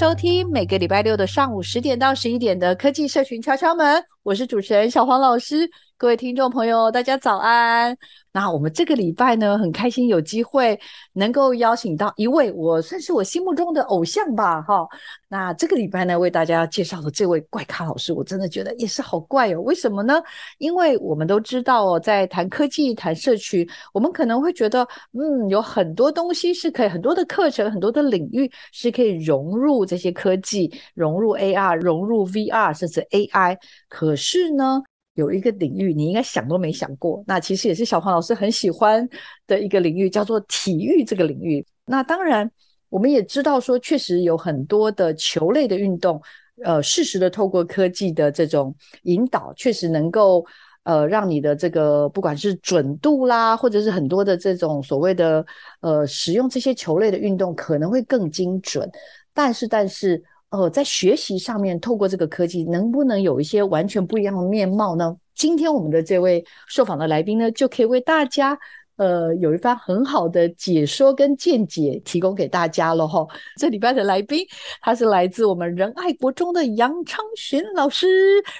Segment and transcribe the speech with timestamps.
[0.00, 5.70] 收听每个礼拜六的上午十点到十一点的科技社群敲敲门，我是主持人小黄老师。
[6.00, 7.94] 各位听众朋友，大家早安。
[8.32, 10.80] 那我们这个礼拜呢，很开心有机会
[11.12, 14.88] 能够邀请到一位我算是我心目中的偶像吧，哈。
[15.28, 19.60] 那这个礼拜呢，为大家介绍的这位怪咖老师，我真的觉得也是好怪哦。
[19.60, 20.22] 为什么呢？
[20.56, 33.58] 因为我们都知道哦，在谈科技、谈社群，我们可能会觉得，嗯，有很多东西是可以，很多的课程、很多的领域是可以融入这些科技，融入 AR、融入 VR，甚至 AI。
[33.86, 34.82] 可是呢，
[35.14, 39.06] 有一个领域，你应该想都没想过，那其实也是小黄老师很喜欢
[39.46, 41.64] 的一个领域，叫做体育这个领域。
[41.84, 42.50] 那当然，
[42.88, 46.22] 我们也知道说，确实有很多的球类的运动，
[46.64, 50.46] 呃，适时的透过科技的这种引导，确实能够
[50.84, 55.44] 呃让你的这个不管是准度啦，或者是很多的这种所谓的
[55.80, 58.88] 呃使用这些球类的运动可能会更精准。
[59.34, 60.22] 但是，但是。
[60.50, 65.16] 呃，在学习上面，透过这个科技，能不能有一些完全不一样的面貌呢？
[65.34, 68.58] 今天我们的这位受访的来宾呢，就可以为大家，
[68.96, 73.24] 呃，有一番很好的解说跟见解，提供给大家了哈。
[73.58, 74.44] 这礼拜的来宾，
[74.82, 78.08] 他是来自我们仁爱国中的杨昌寻老师。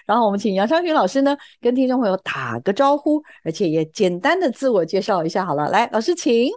[0.06, 5.68] 然后我们请杨昌寻老师呢，跟听众朋友打个招呼，而且也简单的自我介绍一下好了。
[5.70, 6.50] 来，老师请。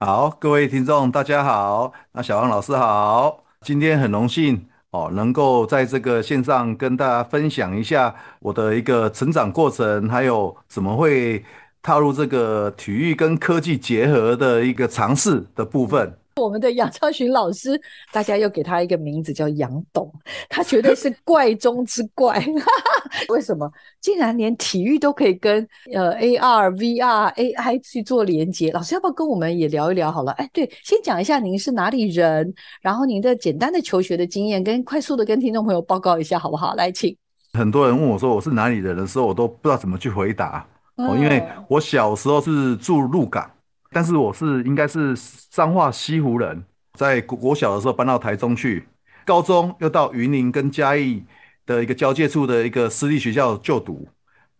[0.00, 3.51] 好，各位听众大家好，那小王老师好。
[3.62, 11.44] 今天很荣幸哦，能够在这个线上跟大家分享一下我的一个成长过程，还有怎么会
[11.80, 16.18] 踏入这个体育跟科技结合的一个尝试的部分。
[16.36, 17.80] 我们的杨昌寻老师，
[18.12, 20.10] 大家又给他一个名字叫杨董，
[20.48, 22.42] 他绝对是怪中之怪。
[23.28, 23.70] 为什么？
[24.00, 28.70] 竟然连体育都可以跟呃 AR、VR、AI 去做连接？
[28.72, 30.10] 老师要不要跟我们也聊一聊？
[30.10, 36.74] 好了，哎，对，先讲一下您是哪里人，然后您的简单的求学的经验，跟快速的跟听众朋友报告一下，好不好？
[36.74, 37.16] 来，请。
[37.52, 40.66] 很多人问我说我是哪里人的时候，我都不知道怎么去回答
[40.96, 43.50] 哦，因为我小时候是住鹿港。
[43.92, 45.14] 但是我是应该是
[45.50, 46.64] 彰化西湖人，
[46.94, 48.88] 在国小的时候搬到台中去，
[49.26, 51.22] 高中又到云林跟嘉义
[51.66, 54.08] 的一个交界处的一个私立学校就读，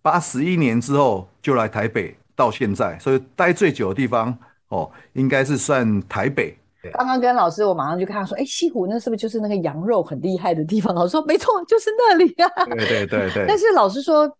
[0.03, 4.37] 八十一年之后就来台北，到现在，所以待最久的地方
[4.69, 6.57] 哦，应该是算台北。
[6.93, 10.95] 刚刚跟老师，我马上就跟他说，哎，西湖那是不是就是那个羊肉很厉害的地方？
[10.95, 12.65] 老师说没错，就是那里呀、啊。
[12.67, 13.45] 对对对对。
[13.49, 14.31] 但是老师说。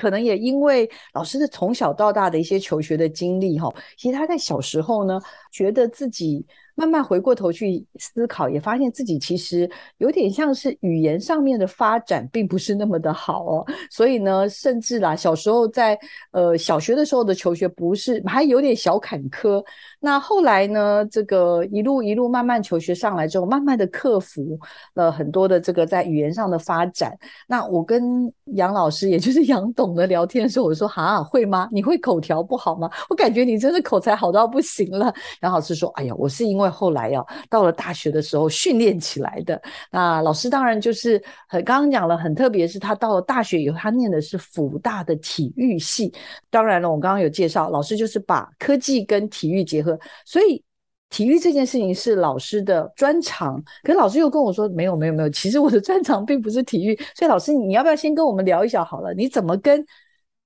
[0.00, 5.20] 可能也因为老师的从小到大的一些求学的经历，哈，其实他在小时候呢，
[5.52, 6.46] 觉得自己。
[6.76, 13.66] 慢慢回过头去思考，也发现自己其实有点像是语言上面的发展并不是那么的好哦。
[13.90, 15.98] 所以呢，甚至啦，小时候在
[16.30, 19.62] 呃小学的时候的求学不是还有点小坎坷。
[20.00, 24.58] 那后来呢，这个一路一路慢慢求学上来之后，慢慢的克服
[24.94, 27.14] 了很多的这个在语言上的发展。
[27.46, 31.68] 那我跟杨老师，也就是 杨董的聊天的时候，我说哈，会吗？
[31.70, 32.90] 你会口条不好吗？
[33.10, 35.12] 我感觉你真的口才好到不行了。
[35.42, 36.70] 杨老师说，哎呀，我是因为。
[36.80, 39.60] 后来呀，到了大学的时候训练起来的。
[39.90, 46.10] 那老师当然就是很刚刚讲了，很特别是他到了大学以后，他念的是辅大的体育系。
[46.48, 49.89] 当然了，我刚刚有介绍，老师就是把科技跟体育结合，
[50.24, 50.62] 所以
[51.08, 53.62] 体育这件事情是老师的专长。
[53.82, 56.94] 可是老师又跟我说，没有没有没有，其实我的专长并不是体育。
[57.16, 59.12] 所以老师，你要不要先跟我们聊一下好了？
[59.14, 59.84] 你怎么跟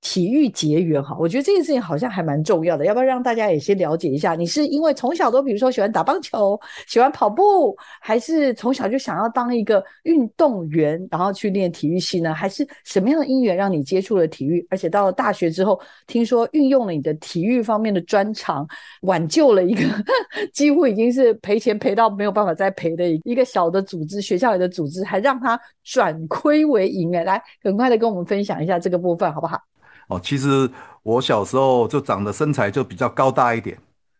[0.05, 4.35] 体育结缘哈，我觉得这件事情好像还蛮重要的，要不要让大家也先了解一下？
[4.35, 12.35] 你是因为从小都比如说喜欢打棒球、喜欢跑步，还是从小就想要当一个运动员，然后去练体育系呢？
[12.35, 14.63] 还是什么样的因缘让你接触了体育？
[14.69, 18.67] 而且到了大学之后，听说运用了你的体育方面的专长，
[19.01, 19.81] 挽救了一个
[20.53, 27.23] 几乎已经是赔钱赔到没有办法再赔的一个小的组织，学校里的组织，还让它转亏为盈哎！
[27.23, 29.59] 来，很快的跟我们分享一下这个部分好不好？
[30.07, 30.69] 哦，其实
[31.01, 33.77] 我小时候就长得身材就比较高大一点，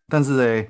[0.08, 0.68] 但是呢，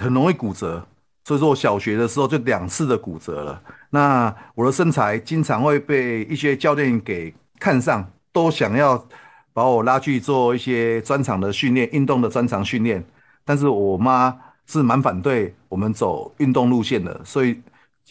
[0.00, 0.84] 很容易骨折，
[1.24, 3.62] 所以说我小学的时候就两次的骨折了。
[3.90, 9.06] 那我的身材经常会被一些教练给看上，都想要
[9.52, 13.04] 把我拉去做一些专长的训练，运动的专长训练。
[13.44, 14.36] 但是我妈
[14.66, 17.60] 是蛮反对我们走运动路线的，所以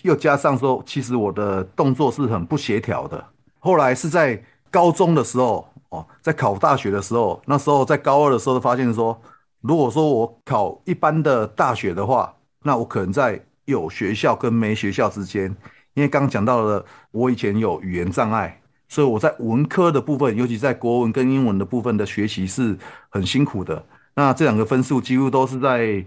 [0.03, 3.21] 又加上说，其实我的动作是很不协调的。
[3.59, 4.41] 后来是在
[4.71, 5.67] 高中的时候。
[5.93, 9.21] 哦，在考大学的时候，那时候在高二的时候，发现说，
[9.61, 15.55] 如果说我考一般的大学的话，那我可能在有学校跟没学校之间，
[15.93, 22.75] 因为刚刚讲到了，我以前有语言障碍，所以我在文科的部分，尤其在国文跟英文的部分的学习是
[23.09, 23.85] 很辛苦的。
[24.15, 26.03] 那这两个分数几乎都是在，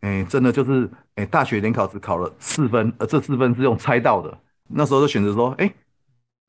[0.00, 4.36] 哎，真的就是，哎，大学联考只考了四分，而这四分是用猜到的。
[4.66, 5.72] 那时候就选择说，哎，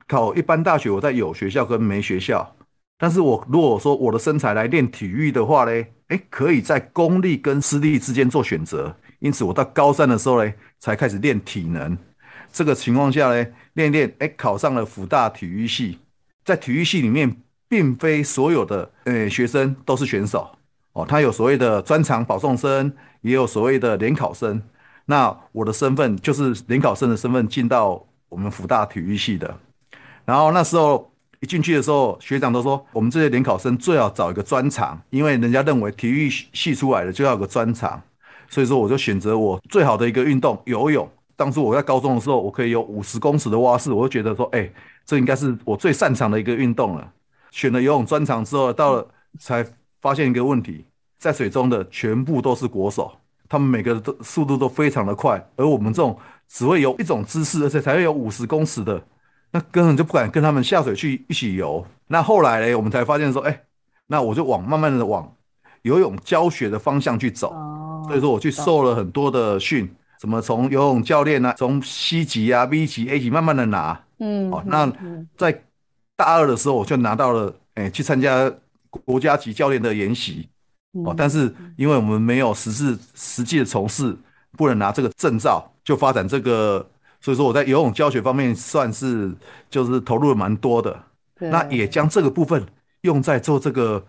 [0.08, 2.56] 考一般大学，我在有学校跟没学校。
[3.02, 8.94] 但是我如果说我的身材来练体育的话呢，哎，可以在公立跟私立之间做选择。
[9.20, 11.96] 因此我到高三的时候呢，才开始练体能。
[12.52, 15.98] 这个情况下呢，练一练，哎，考上了辅大体育系。
[16.44, 17.34] 在体育系里面，
[17.70, 20.50] 并非所有的呃学生都是选手
[20.92, 22.92] 哦，他有所谓的专长保送生，
[23.22, 24.60] 也有所谓的联考生。
[25.06, 29.56] 那我的身份就是联考生的身份进到我们辅大体育系的。
[30.26, 31.09] 然后那时候。
[31.40, 38.00] 一进去的时候，学长都说我们这些联考生最好找一个专长，因为人家认为体育系出来的就要有个专长，
[38.48, 41.08] 所以说我就选择我最好的一个运动游泳。
[41.36, 44.70] 当初我在高中的时候，我可以有五十公尺的蛙式，我就觉得说，哎，
[45.06, 47.12] 这应该是我最擅长的一个运动了。
[47.50, 49.08] 选了游泳专长之后，到了
[49.38, 49.66] 才
[50.02, 50.84] 发现一个问题，
[51.18, 53.10] 在水中的全部都是国手，
[53.48, 59.02] 他们每个都速度都非常的快，而我们这种只会有一种姿势，而且才会有五十公尺的。
[59.52, 61.84] 那根本就不敢跟他们下水去一起游。
[62.06, 63.62] 那后来呢，我们才发现说，哎，
[64.06, 65.34] 那我就往慢慢的往
[65.82, 67.52] 游泳教学的方向去走。
[68.06, 74.00] 所以说我去受了很多的训，什么从游泳教练啊，从 C 级啊、B 级、A 级慢慢的拿。
[74.18, 74.50] 嗯。
[74.52, 74.90] 哦，那
[75.36, 75.62] 在
[76.16, 78.52] 大二的时候我就拿到了，哎，去参加
[78.90, 80.48] 国家级教练的研习。
[81.04, 84.16] 哦，但是因为我们没有实质实际的从事，
[84.56, 86.88] 不能拿这个证照，就发展这个。
[87.20, 89.34] 所以说我在游泳教学方面算是
[89.68, 91.04] 就是投入了蛮多的，
[91.38, 92.64] 那也将这个部分
[93.02, 94.04] 用在做这个，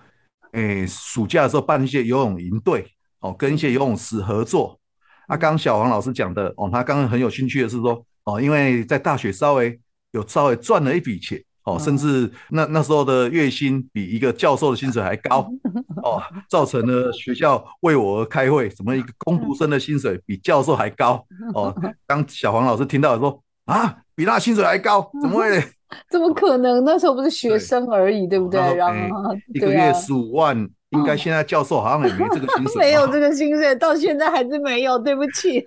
[0.53, 2.85] 诶，暑假的时候办一些游泳营队，
[3.19, 4.79] 哦，跟一些游泳池合作。
[5.27, 9.79] 啊，刚刚小王老师讲的，哦，他刚刚很有兴趣的是说，哦，因为在大学稍微
[10.11, 11.41] 有稍微赚了一笔钱。
[11.63, 15.47] 哦，甚至那那时候的月薪比一个教授的薪水还高，
[16.03, 21.75] 哦，造成了学校为我而开会，什么一个工读生的薪水比教授还高，哦，
[22.07, 25.63] 当小黄老师听到说啊，比那薪水还高，怎么会？
[26.09, 26.83] 怎么可能？
[26.83, 28.59] 那时候不是学生而已，对，不对？
[28.75, 30.69] 然后、欸、一个月十五万。
[30.91, 35.57] 应该现在教授好像也没这个薪水，没有这个薪水，到现在还是没有，对不起。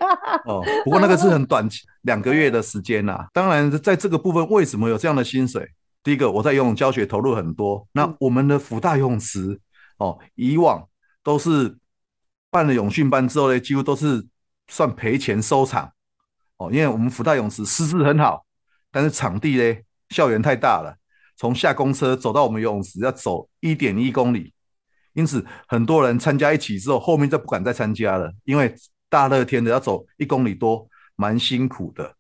[0.44, 3.24] 哦，不过那个是很短期，两个月的时间呐。
[3.32, 5.66] 当然，在这个部分为什么有这样的薪水？
[6.04, 7.88] 第一个，我在游泳教学投入很多。
[7.92, 9.58] 那我们的福大游泳池
[9.96, 10.86] 哦，以往
[11.22, 11.76] 都是
[12.50, 14.24] 办了泳训班之后呢，几乎都是
[14.68, 15.90] 算赔钱收场
[16.58, 18.44] 哦，因为我们福大游泳池师资很好，
[18.92, 19.76] 但是场地呢，
[20.10, 20.94] 校园太大了，
[21.36, 24.52] 从下公车走到我们游泳池要走一点一公里。
[25.14, 28.74] 因此，很多人参加一起之后，后面就不敢再参加了，因为
[29.08, 32.14] 大热天的要走一公里多，蛮辛苦的。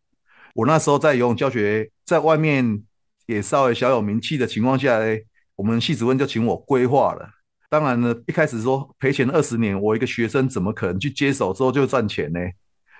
[0.54, 2.82] 我那时候在游泳教学，在外面
[3.26, 5.16] 也稍微小有名气的情况下呢，
[5.56, 7.28] 我们系主任就请我规划了。
[7.68, 12.40] 当然呢，一开始说赔钱二十年，我一个学生怎么可能去接手之后就赚钱呢？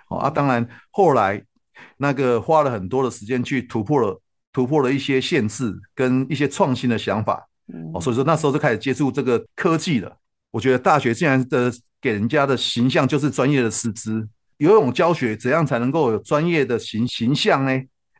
[0.08, 1.42] 哦啊，当然后来
[1.96, 4.20] 那个花了很多的时间去突破了，
[4.52, 7.46] 突破了一些限制跟一些创新的想法。
[7.92, 10.16] 哦，所以说那时候就开始接触这个科技了。
[10.50, 14.28] 我觉得大学竟然的给人家的形象就是专业的师资，
[14.58, 17.70] 游泳教学怎样才能够有专业的形形象呢？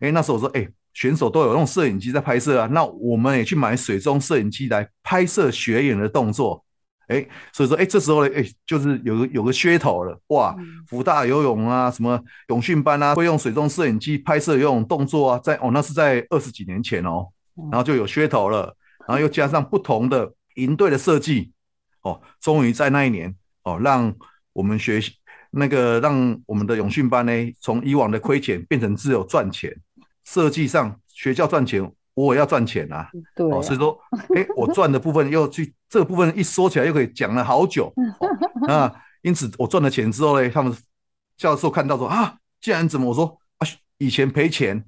[0.00, 6.64] 哎，那时候我说，哎，选手都有用摄影机在拍摄啊，那我们也去买水中摄影机来拍摄学员的动作。
[7.08, 10.56] 哎，所以说，哎，这时候呢，哎，就是有个有个噱头了，哇，
[10.88, 17.28] 福大游泳啊，什么泳训班啊，会用水中摄影机拍摄游泳动作啊，在哦，那是在二十几年前哦，
[17.70, 18.74] 然后就有噱头了。
[19.06, 21.52] 然后又加上不同的营队的设计，
[22.00, 24.10] 哦，终于在那一年哦，让
[24.54, 25.12] 我们学习
[25.50, 29.70] 那个让我们的永训班呢，从以往的亏钱变成只有赚钱。
[30.24, 33.08] 设计上学校赚钱，我也要赚钱啊。
[33.36, 33.98] 对啊，哦，所以说，
[34.34, 37.92] 哎，我赚的部分又去这个部分一说起来又可以讲了好久。
[38.20, 38.28] 哦、
[38.66, 40.76] 那因此我赚了钱之后呢，他们
[41.36, 44.84] 教授看到说啊，既然怎么我说啊，以前赔钱。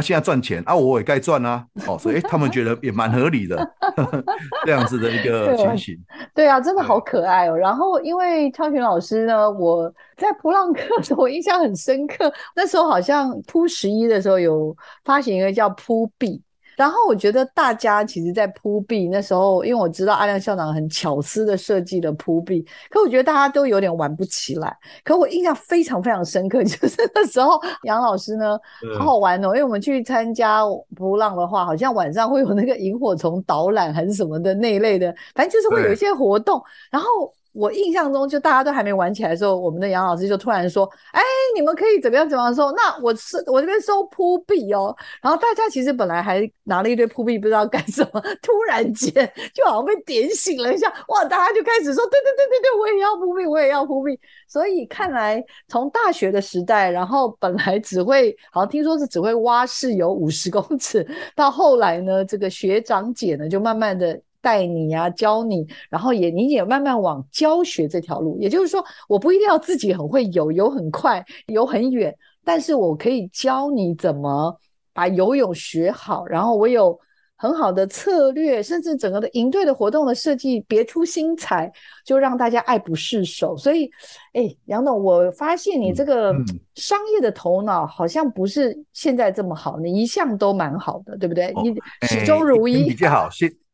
[0.00, 3.74] 啊，现在赚钱啊，我也该赚啊， 哦，所以、欸、他们觉得也蛮合理的，
[4.64, 5.96] 这样子的一个情形。
[6.34, 7.56] 对啊，真的好可爱哦。
[7.56, 16.42] 然后因为昌群老师呢，我在普朗克的时候， 我印象很深刻，那时候好像铺十一的时候有发行一个叫铺币。
[16.80, 24.74] 然后我觉得大家其实，在铺币那时候，因为我知道阿亮校长很巧思的设计了铺币，可我觉得大家都有点玩不起来。
[25.04, 28.58] 可我印象非常非常深刻， 就是那时候杨老师呢，
[28.98, 30.62] 好好玩哦，因为我们去参加
[30.96, 37.06] 噗浪的话，好像晚上会有那个萤火虫导览还是什么的那一类的，反正就是会有一些活动，然后。
[37.52, 41.22] 我印象中，就大家都还没玩起来的时候，我们的杨老师就突然说：“哎，
[41.54, 42.72] 你们可以怎么样怎么样说？
[42.76, 49.12] 那我是我这边收铺币哦。”然后大家其实本来还拿了一堆铺币，不知道干什么， 突然间
[49.52, 51.24] 就好像被点醒了一下，哇！
[51.24, 64.20] 大家就开始说：“对对对对对，我也要铺币，我也要铺币。”所以看来从大学的时代，然后本来只会好像听说是只会挖室友五十公尺，到后来呢，这个学长姐呢就慢慢的。
[64.40, 68.38] 带你啊，教你，然后也你也慢慢往教学这条路。
[68.38, 74.56] 也就是说，我不一定要自己很会游，游很快，游很远，但是我可以教你怎么
[74.92, 76.26] 把游泳学好。
[76.26, 76.98] 然后我有
[77.36, 81.72] 很好的策略，甚至整个的营队的活动的设计别出心裁，
[82.04, 83.56] 就让大家爱不释手。
[83.56, 83.90] 所以，
[84.34, 86.34] 哎，杨董，我发现你这个
[86.74, 91.48] 商业的头脑好像不是现在这么好，你一向都蛮好的，对不对？
[91.48, 91.74] 哦、你
[92.06, 93.28] 始终如一，比较好，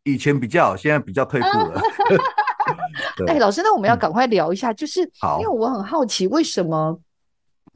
[0.06, 1.80] 以前比较好，现在比较退步了。
[3.26, 5.00] 哎、欸，老师，那我们要赶快聊一下，嗯、就是
[5.40, 6.98] 因为我很好奇，为什么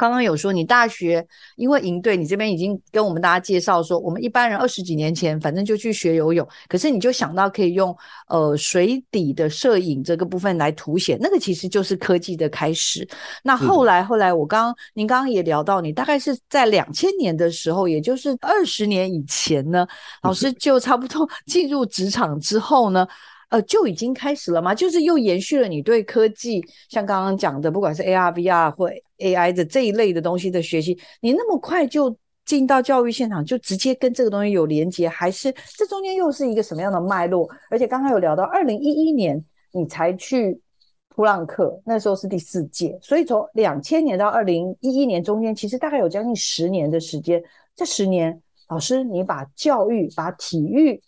[0.00, 1.22] 刚刚有说你大学
[1.56, 7.94] 因为营队，你这边已经跟我们大家介绍说，我们一般人二十几年前反正就去学游泳，可是你就想到可以用
[8.28, 13.06] 呃水底的摄影这个部分来凸显，那个其实就是科技的开始。
[13.42, 19.86] 那后来后来，我刚刚您刚刚也聊到，你大概是在两千年的时候，也就是二十年以前呢，
[20.22, 23.06] 老师就差不多进入职场之后呢。
[23.50, 24.72] 呃，就已经开始了吗？
[24.72, 28.88] 就是又延续了你对科技，像刚刚讲的，不管是 AR、VR 或
[29.20, 37.48] AI 的这一类的东西的学习，你那么快就进到教育现场，就直接跟这个东西有连接，还是这中间又是一个什么样的脉络？
[37.70, 40.60] 而且刚刚有聊到，二零一一年你才去
[41.08, 47.42] 普朗克，那时候是第四届，所以从两千年到二零一一年中间，其实大概有将近十年的时间。
[47.76, 51.00] 这十年，老师你把教育、把体育。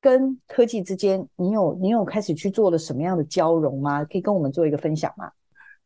[0.00, 4.04] 跟科技之间，你有你有开始去做了什么样的交融吗？
[4.04, 5.28] 可以跟我们做一个分享吗？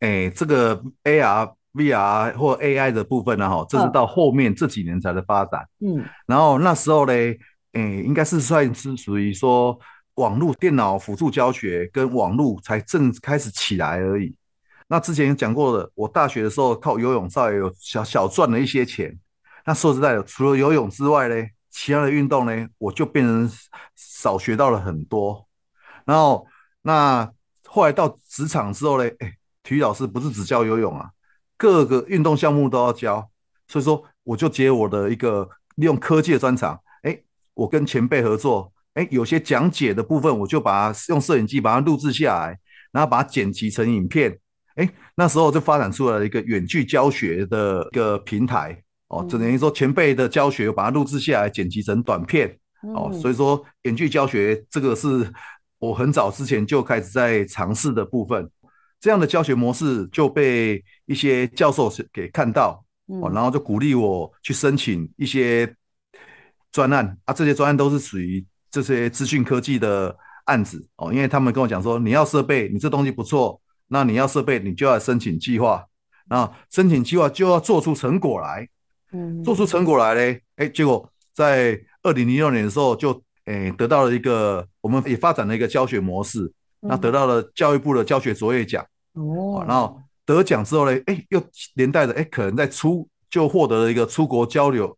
[0.00, 5.67] 哎、这个 AR、VR 或 AI 的部分呢，哈，这是到后面这几年才的发展。
[5.81, 9.79] 嗯，然后那时候呢，哎、欸，应该是算是属于说
[10.14, 14.37] 网络电脑辅助教学跟网络才正开始起来而已。
[14.88, 19.19] 那之前讲过的，我大学的时候靠游泳稍微有小小赚了一些钱。
[19.64, 21.35] 那说实在的，除了游泳之外呢？
[21.75, 23.50] 其他的运动呢，我就变成
[23.97, 25.49] 少学到了很多。
[26.05, 26.47] 然后，
[26.83, 27.26] 那
[27.64, 31.09] 后来到职场之后呢，哎，体育老师不是只教游泳啊，
[31.62, 33.31] 各个运动项目都要教。
[33.69, 37.16] 所以说，我就接我的一个利用科技的专长，哎，
[37.54, 42.59] 我跟前辈合作，哎，有些讲解的部分，我就把它用摄影机把它录制下来，
[42.90, 44.37] 然后把它剪辑成影片。
[44.75, 48.83] 哎，那时候就发展出来了一个远距教学的一个平台。
[49.07, 52.59] 哦，只能说前辈的教学，把它录制下来，剪辑成短片。
[52.81, 55.33] 哦，所以说远距教学这个是
[55.78, 58.50] 我很早之前就开始在尝试的部分。
[59.03, 65.75] 这样的教学模式就被一些教授给看到，哦，然后就鼓励我去申请一些
[66.71, 67.35] 专案啊。
[67.35, 75.85] 这些专案都是属于这些资讯科技的案子哦，因为他们跟我讲说，你要设备，你这东西不错，那你要设备，你就要申请计划，
[76.29, 78.69] 那申请计划就要做出成果来。
[79.11, 91.42] 嗯，做出成果来嘞，哎，结果在二零零六年的时候就，就诶得到了一个，我们也发展了一个教学模式，那得到了教育部的教学卓越奖，哦，然后得奖之后呢，哎，又
[91.75, 94.97] 连带着哎，可能在出就获得了一个出国交流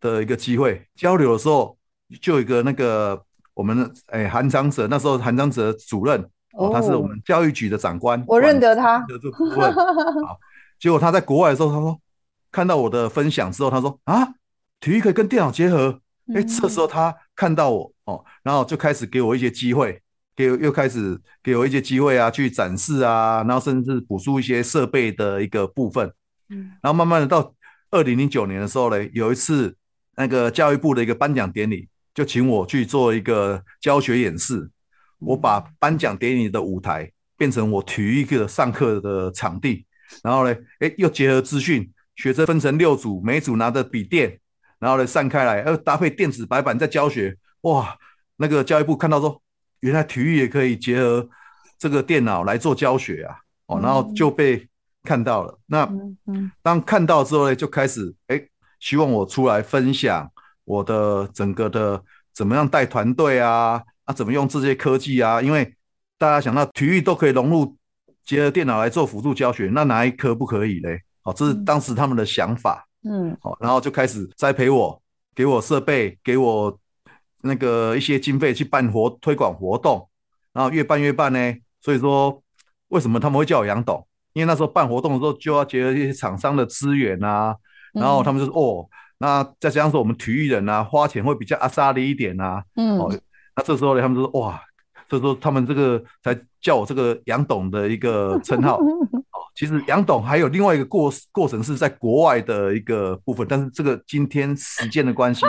[0.00, 1.76] 的一个机会，交流的时候
[2.20, 3.22] 就有一个那个
[3.54, 6.22] 我们的哎韩章哲，那时候韩章哲主任，
[6.52, 10.38] 哦，他是我们教育局的长官，我认得他，的这部分，好，
[10.78, 11.98] 结果他在国外的时候，他说。
[12.50, 14.26] 看到我的分享之后，他说：“啊，
[14.80, 16.00] 体育可以跟电脑结合。”
[16.34, 20.00] 哎，这时候他看到我，哦，然后就开始给我一些机会，
[20.38, 26.08] 给又开始给我一些机会啊，去展示啊，然后甚至补助一些设备的一个部分。
[26.48, 27.52] 嗯，然后慢慢的到
[27.90, 29.76] 二零零九年的时候呢，有一次
[30.14, 34.70] 那个教育部的一个颁奖典礼，就请我去做一个教学演示。
[35.18, 39.84] 我把颁奖典礼的舞台变成我体育课上课的场地，
[40.22, 44.38] 然后呢，哎，又结合资讯，学生分成六组，每组拿着笔电，
[44.78, 47.36] 然后呢散开来，呃，搭配电子白板在教学。
[47.62, 47.98] 哇，
[48.36, 49.42] 那个教育部看到说，
[49.80, 51.28] 原来体育也可以结合
[51.78, 54.66] 这个电脑来做教学啊，哦，然后就被
[55.04, 55.58] 看到了。
[55.66, 55.88] 那
[56.62, 58.42] 当看到之后呢，就开始哎，
[58.80, 60.28] 希望我出来分享
[60.64, 62.02] 我的整个的
[62.34, 65.40] 怎么样带团队啊，啊，怎么用这些科技啊？
[65.40, 65.74] 因为
[66.18, 67.76] 大家想到体育都可以融入
[68.24, 71.00] 结合电脑来做辅助教学，那哪一科不可以嘞？
[71.22, 72.84] 哦，这是当时他们的想法。
[73.08, 75.00] 嗯，好，然后就开始栽培我，
[75.34, 76.78] 给我设备，给我。
[77.42, 80.08] 那个一些经费去办活推广活动，
[80.52, 81.54] 然后越办越办呢。
[81.80, 82.42] 所以说，
[82.88, 84.04] 为什么他们会叫我杨董？
[84.32, 87.56] 因为那时候办活动的时候就要结合一些厂商的资源啊，
[87.92, 92.62] 然后他们就说哦，那再加上说我们体育人啊，花钱会比较阿莎力一点啊。
[92.76, 93.12] 嗯，哦，
[93.56, 94.60] 那这时候呢，他们就说哇，
[95.08, 98.78] 所以说他们这个才叫我这个杨董的一个称号。
[99.32, 105.44] 哦，其实杨董还有另外一个过过程是在国外的一个部分，但是这个今天时间的关系。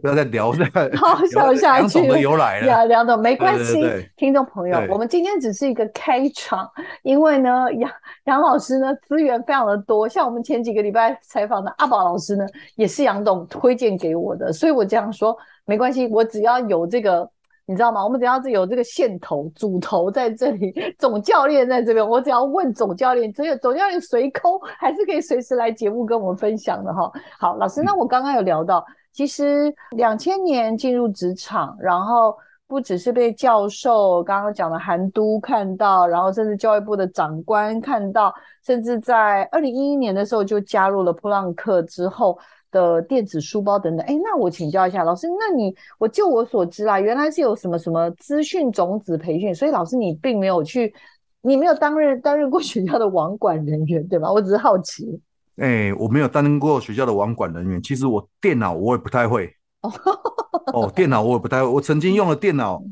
[0.00, 1.98] 不要再聊这个，好笑下去。
[1.98, 3.84] 梁董的由来了， 梁董没关系。
[4.16, 6.68] 听众朋友，我们今天只是一个开场，
[7.02, 7.90] 因为呢，杨
[8.24, 17.28] 杨老师呢资源非常的多，像我们前几个礼拜采访的阿宝老师呢，也是杨董推荐给我的，所以我这样说没关系，我只要有这个，
[17.66, 18.04] 你知道吗？
[18.04, 27.10] 我们只要是有这个线头主头在这里， 总教练在这边，我只要问总教练，只有总教练随空还是可以随时来节目跟我们分享的哈。
[27.38, 28.84] 好，老师，那我刚刚有聊到。
[29.16, 38.30] 其实两千年进入职场，然后不只是被教授刚刚讲的韩都看到，然后甚至教育部的长官看到，
[38.62, 42.38] 甚至在二零一一年的时候就加入了普朗克之后
[42.70, 44.06] 的电子书包等等。
[44.06, 50.92] 哎，那我请教一下老师，那你我就我所知啦，原来是有什么什么资讯种子培训，所以老师你并没有去，
[51.40, 54.30] 你没有担任担任过学校的网管人员对吧？
[54.30, 55.18] 我只是好奇。
[55.56, 57.82] 哎、欸，我没有担任过学校的网管人员。
[57.82, 59.54] 其实我电脑我也不太会。
[60.74, 61.66] 哦，电脑我也不太会。
[61.66, 62.82] 我曾经用了电脑，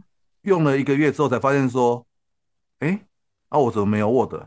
[0.43, 2.07] 用了一个月之后才发现说，
[2.79, 3.01] 哎、欸，
[3.49, 4.33] 啊，我怎么没有 Word？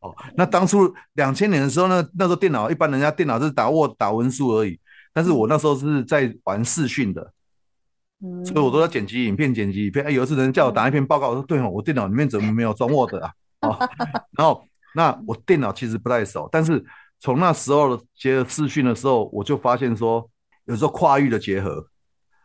[0.00, 4.78] 哦，那当初两千年的时候呢，那时候电脑一般人家电脑是打 Word 打文书而已，
[5.12, 7.32] 但是我那时候是在玩视讯的，
[8.44, 10.04] 所以我都在剪辑影片，剪辑影片。
[10.04, 13.32] 哎、欸，有一次人叫我打一篇报告，我说对哦，我电脑里面怎么没有装 Word 啊？
[13.62, 13.76] 哦，
[14.38, 14.62] 然后。
[14.94, 16.84] 那我电脑其实不太熟，但是
[17.20, 20.28] 从那时候结合视讯的时候，我就发现说，
[20.64, 21.86] 有时候跨域的结合，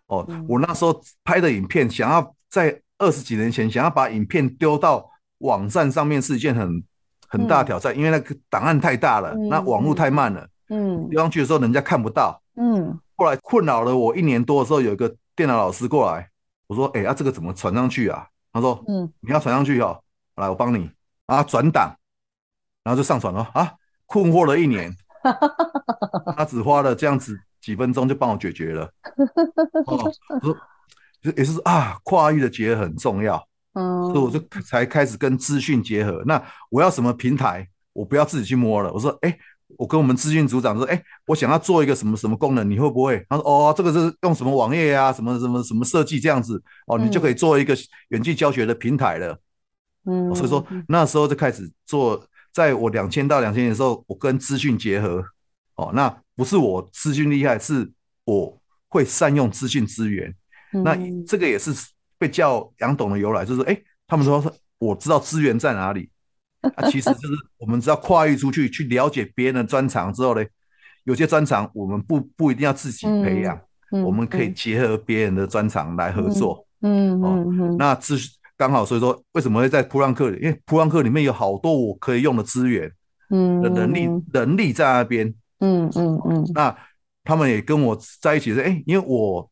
[0.08, 6.84] 哦，我那时候拍的影片，想要在二十几年前想要把影片丢到网站上面是一件很
[7.28, 16.30] 很大的挑战，因为那个档案太大了，那网络太慢了，嗯，丢上去的时候人家看不到，嗯，后来困扰了我一年多的时候，有一个电脑老师过来，
[16.68, 18.28] 我说，哎，啊，这个怎么传上去啊？
[18.54, 20.02] 他说，嗯，你要传上去哦，
[20.36, 20.90] 来，我帮你。
[21.26, 21.94] 啊，转档。
[22.86, 23.74] 然后就上传了啊！
[24.06, 24.96] 困惑了一年，
[26.38, 28.88] 他只花了这样子几分钟就帮我解决了。
[29.88, 30.12] 哦，
[30.44, 30.56] 说
[31.36, 33.44] 也是啊，跨域的结合很重要。
[33.74, 36.22] 嗯，所以我就才开始跟资讯结合。
[36.28, 37.68] 那我要什么平台？
[37.92, 38.94] 我不要自己去摸了。
[38.94, 39.36] 我说，哎，
[39.78, 43.26] 我跟我们资讯组长说，哎，我想要做一个什么什么功能，你会不会？
[43.28, 47.76] 他说，哦，这个是用什么网页啊，什么什么什么设计这样子，哦，你就可以做一个
[48.10, 49.36] 远距教学的平台了。
[50.06, 52.24] 嗯，所以说那时候就开始做。
[52.56, 55.22] 在我两千到两千年的时候，我跟资讯结合，
[55.76, 57.92] 哦，那不是我资讯厉害，是
[58.24, 60.34] 我会善用资讯资源。
[60.72, 61.74] 嗯、那这个也是
[62.18, 64.42] 被叫杨董的由来，就是哎，他们说
[64.78, 66.10] 我知道资源在哪里，
[66.78, 70.42] 啊，其实就是我们只要跨越出去，去了解别人的专长之后呢，
[71.04, 73.60] 有些专长我们不不一定要自己培养，
[73.92, 76.66] 我们可以结合别人的专长来合作。
[76.84, 78.18] 嗯，嗯，那资
[78.58, 80.40] 刚好，所以说为什么会在普朗克里？
[80.42, 82.92] 因为普朗克里面有好多我可以用的资源，
[83.30, 86.52] 嗯，的能力能力在那边，嗯嗯嗯。
[86.54, 86.76] 那
[87.24, 89.50] 他们也跟我在一起是，哎，因为我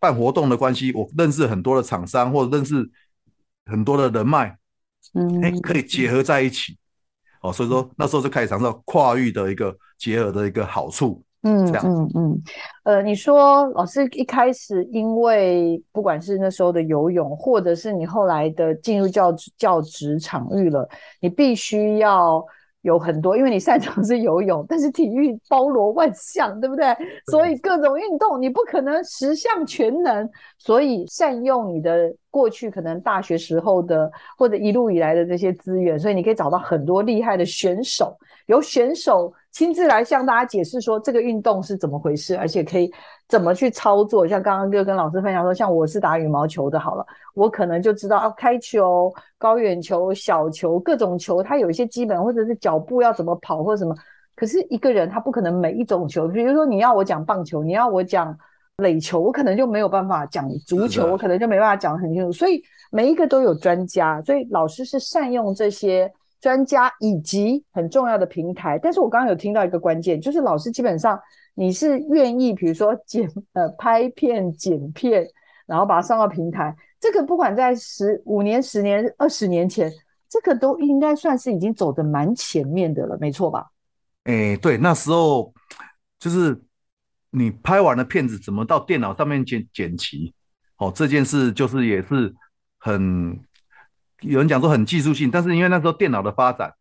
[0.00, 2.88] 办活动的关系，我认识很多的厂商，或者认识
[3.66, 4.56] 很多的人脉，
[5.14, 6.78] 嗯，哎，可以结合在一起。
[7.42, 11.22] 哦，所以说那时候就开始尝到跨域的一个结合的一个好处。
[11.46, 12.42] 嗯嗯嗯，
[12.82, 20.88] 呃，你说老师一开始因为不管是那时候的游泳，或者是你后来的进入教职教职场域了，
[21.20, 22.44] 你必须要
[22.82, 26.86] 有很多，因为你擅长是游泳，但是体育包罗万象，对不对？
[27.30, 30.28] 所以各种运动你不可能十项全能，
[30.58, 42.92] 所以善用你的过去可能大学时候的或者一路以来的这些资源，所以你可以找到很多厉害的选手，由选手亲自来向大家解释说这个运动是怎么回事，而且可以
[43.28, 44.26] 怎么去操作。
[44.26, 47.04] 像刚刚哥跟老师分享说，像我是打羽毛球的，好了，
[47.34, 53.94] 我可能就知道啊，开球、高远球、小球各种球，它有一些基本或者是脚步要怎么跑或者什么。
[54.34, 58.36] 可是一个人他不可能每一种球，比如说你要我讲棒球，你要我讲
[58.76, 62.30] 垒球，我可能就没有办法讲足球，我可能就没办法讲得很清楚。
[62.30, 66.12] 所以每一个都有专家，所以老师是善用这些。
[66.46, 71.20] 专家以及很重要的平台，但是我刚刚有听到一个关键，就是老师基本上
[71.56, 75.28] 你是愿意，比如说剪呃拍片、剪片，
[75.66, 79.92] 然后把它上到平台，这个不管在十五年、十年、二十年前，
[80.28, 83.66] 这个都应该算是已经走得蛮前面的了，没错吧？
[84.22, 85.52] 哎，对，那时候
[86.20, 86.62] 就是
[87.30, 90.32] 你拍完了片子，怎么到电脑上面剪剪辑？
[90.78, 92.32] 哦，这件事就是也是
[92.78, 93.36] 很。
[94.20, 96.72] 有人讲说很技术性，但是因为那时候电脑的发展，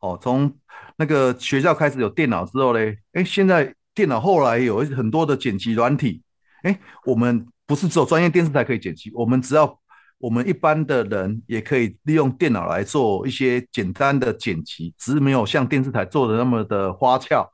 [0.00, 0.54] 哦，从
[0.96, 6.22] 那个学校开始有电脑之后嘞，哎，现在电脑后来有很多的剪辑软体，
[6.62, 9.78] 哎，我们不是只有专业电视台可以剪辑，我们只要
[10.18, 17.50] 我们一般的人也可以利用电脑来做一些简单的剪辑，只是没有像电视台做的那么的花俏。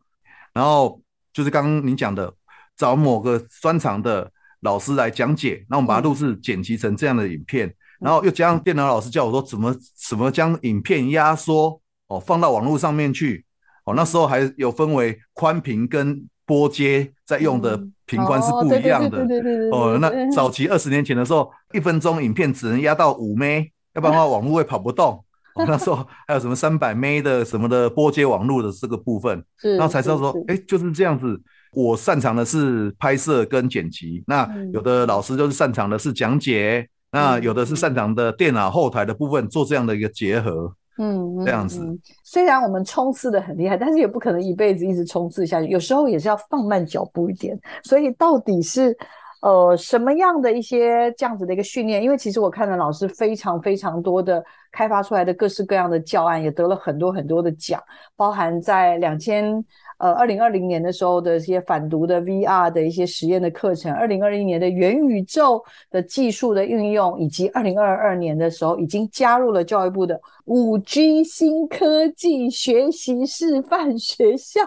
[0.53, 1.01] 然后
[1.33, 2.35] 就是刚刚你讲的，
[2.77, 7.73] 找某个专长的老师来讲解，那我们把它录制剪辑成这样的影片。
[8.01, 9.75] 然后又加上电脑老师叫我说怎么
[10.09, 13.45] 怎么将影片压缩哦，放到网络上面去
[13.85, 13.95] 哦。
[13.95, 19.27] 那时候还有分为宽屏跟波接在用的频宽是不一样的
[19.73, 19.99] 哦。
[20.01, 25.25] 那早期二十年前的时候，一分钟影片只能压到五 M，要不然的话网络会跑不动。
[25.67, 25.97] 那时候
[26.29, 31.41] 还有什么三百 M 的什么的波接网络的这个部分，然后才知道说，哎，就是这样子。
[31.73, 36.89] 我擅长的是拍摄跟剪辑，那有的老师就是擅长的是讲解。
[37.11, 41.81] 那有的是擅长的电脑后台的部分，做这样的一个结合，嗯，这样子。
[42.23, 47.59] 虽然我们冲刺的很厉害，但是也不可能一辈子一直冲刺下去，有时候也是要放慢脚步一点。
[47.83, 48.97] 所以到底是
[49.41, 52.03] 呃什么样的一些这样子的一个训练？
[52.03, 57.83] 因为其实我看了老师非常非常多的开发出来的各式各样的教案，也得了很多很多的奖，
[58.17, 59.65] 包含在两千。
[59.99, 74.61] 呃，二零二零年的时候的一些反毒的 VR 的一些实验的课程，二零二一年的元宇宙的技术的运用，以及二零二二年的时候已经加入了教育部的五 G 新科技学习示范学校，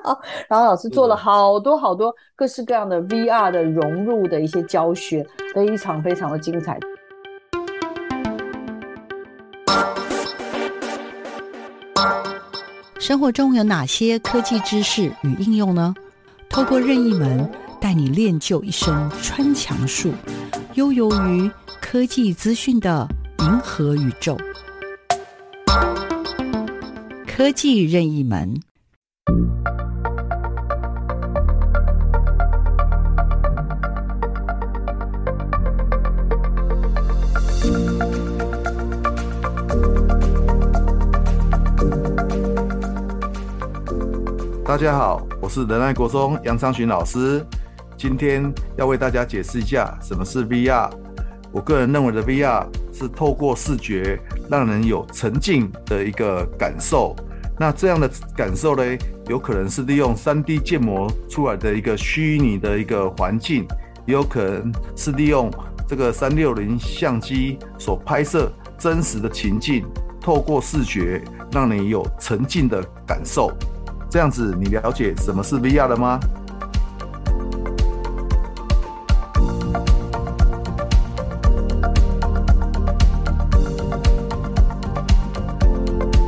[0.50, 6.78] 然后老师做了好多好多各式各样的 VR 的融入的一些教学，非常非常的精彩。
[13.02, 15.96] 生活中有哪些科技知识与应用呢？
[16.50, 20.14] 透过任意门带你练就一身穿墙术，
[20.76, 21.50] 悠游于
[21.82, 23.08] 科技资讯的
[23.40, 24.38] 银河宇宙。
[27.26, 28.62] 科技任意门。
[44.72, 47.46] 大家好，我是仁爱国中杨昌寻老师，
[47.98, 50.90] 今天要为大家解释一下什么是 VR。
[51.52, 54.18] 我个人认为的 VR 是透过视觉
[54.50, 57.14] 让人有沉浸的一个感受。
[57.60, 63.68] 那这样的感受呢，有可能是利用 3D 建模出来的一个虚拟的一个环境，
[64.06, 65.52] 也有可能是利用
[65.86, 69.86] 这个360相机所拍摄真实的情境，
[70.22, 73.52] 透过视觉让你有沉浸的感受。
[74.12, 76.20] 这样子，你了解什么是 VR 了吗？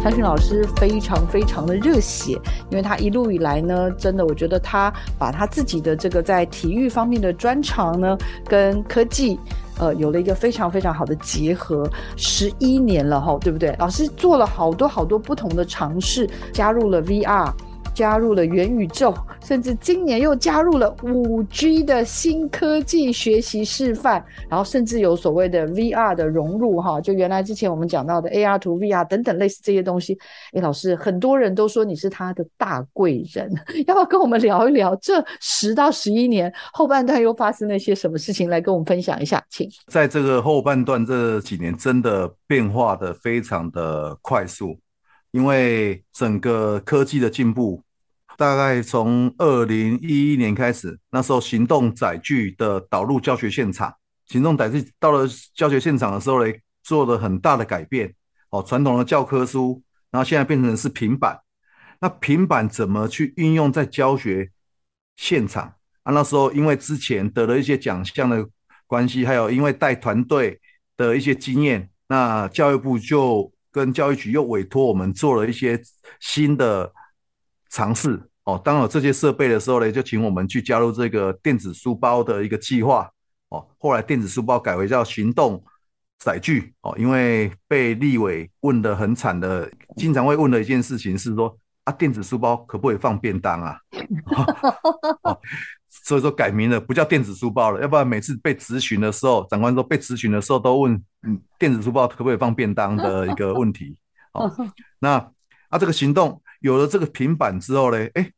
[0.02, 9.38] 昌寻老师非常非常的热血，因为他一路以来呢，真的，我觉得他把他自己的这个在体育方面的专长呢，跟科技，
[9.78, 13.76] 呃，有了一个非常非常好的结合，十一年了哈，对不对？
[13.78, 17.52] 老师做了好多好多不同的尝试，加入了 VR。
[17.94, 30.18] 加入了元宇宙，甚至今年又加入了五 G 的新科技学习示范，然后甚至有所谓的 VR 的融入哈，就原来之前我们讲到的 AR to VR 等等类似这些东西。
[30.54, 33.52] 诶，老师，很多人都说你是他的大贵人，
[33.88, 38.50] 要不要跟我们聊一聊这十到十一年后半段又发生了一些什么事情？
[38.50, 39.70] 来跟我们分享一下，请。
[39.88, 44.78] 在这个后半段这几年，真的变化的非常的快速。
[45.34, 47.84] 因为整个科技的进步，
[48.38, 53.94] 大概从二零一一年开始，那时候行动载具的导入教学现场，
[54.28, 58.14] 行动载具到了教学现场的时候呢，做了很大的改变。
[58.52, 61.40] 哦，传统的教科书，然后现在变成是平板。
[62.00, 64.52] 那平板怎么去运用在教学
[65.16, 66.14] 现场啊？
[66.14, 68.48] 那时候因为之前得了一些奖项的
[68.86, 70.60] 关系，还有因为带团队
[70.96, 75.78] 的一些经验，那教育部就跟教育局又委托我们做了一些
[76.22, 76.90] 新的
[77.70, 78.22] 尝试。
[78.46, 83.10] 哦，当有这些设备的时候呢，就请我们去加入这个电子书包的一个计划。
[83.50, 85.64] 哦，后来电子书包改为叫行动
[86.20, 86.74] 载具。
[86.82, 93.78] 哦，因为被立委问得很惨的，经常会问的一件事情是说啊，电子书包可不可以放便当啊？
[95.24, 95.40] 哦，
[96.04, 103.96] 所以说改名了，不叫电子书包了，要不然每次被咨询的时候，长官说被咨询的时候都问，嗯，电子书包可不可以放便当的一个问题。
[104.34, 104.52] 哦，
[105.00, 105.12] 那
[105.70, 108.32] 啊，这个行动有了这个平板之后呢，哎，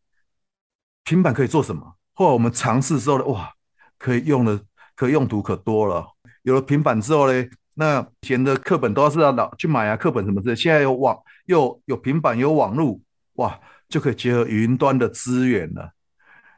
[1.06, 1.96] 平板可以做什么？
[2.14, 3.50] 后来我们尝试之后呢，哇，
[3.98, 4.60] 可以用的，
[4.96, 6.06] 可用途可多了。
[6.44, 13.00] 有了平板之后呢，那以前的课本都要是要老去买啊，课本什么之类，现在有网，又有平板，有网络，
[13.36, 15.92] 哇，就可以结合云端的资源了。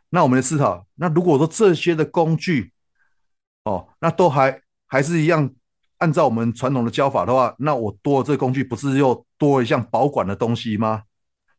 [0.10, 2.72] 那我们来思考，那如果说这些的工具，
[3.66, 5.50] 哦，那都还还是一样，
[5.98, 11.04] 按照我们传统的教法的话，那我多了这个工具，不是又多了一项保管的东西吗？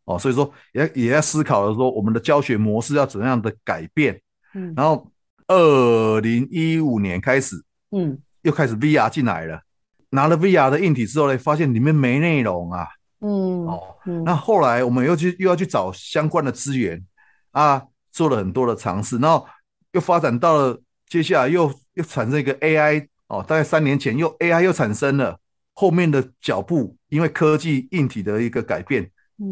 [0.04, 4.18] 哦，所以说也也在思考的说，我们的教学模式要怎样的改变。
[4.54, 5.12] 嗯，然后
[5.46, 9.60] 二零一五年开始，嗯，又开始 VR 进来了，
[10.08, 12.88] 拿了 VR 的硬体之后呢，发现里面没内容啊。
[13.20, 17.04] 嗯，哦，那后来我们又去又要去找相关的资源
[17.50, 17.82] 啊。
[18.18, 19.46] 做了很多的尝试，然后
[19.92, 25.38] 又发展到了接下来又又产生一个 AI 哦，大概三年前又 AI 又产生了，
[25.72, 29.08] 后面的脚步因为科技硬体的一个改变，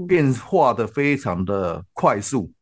[0.08, 2.52] 变化的非常的快速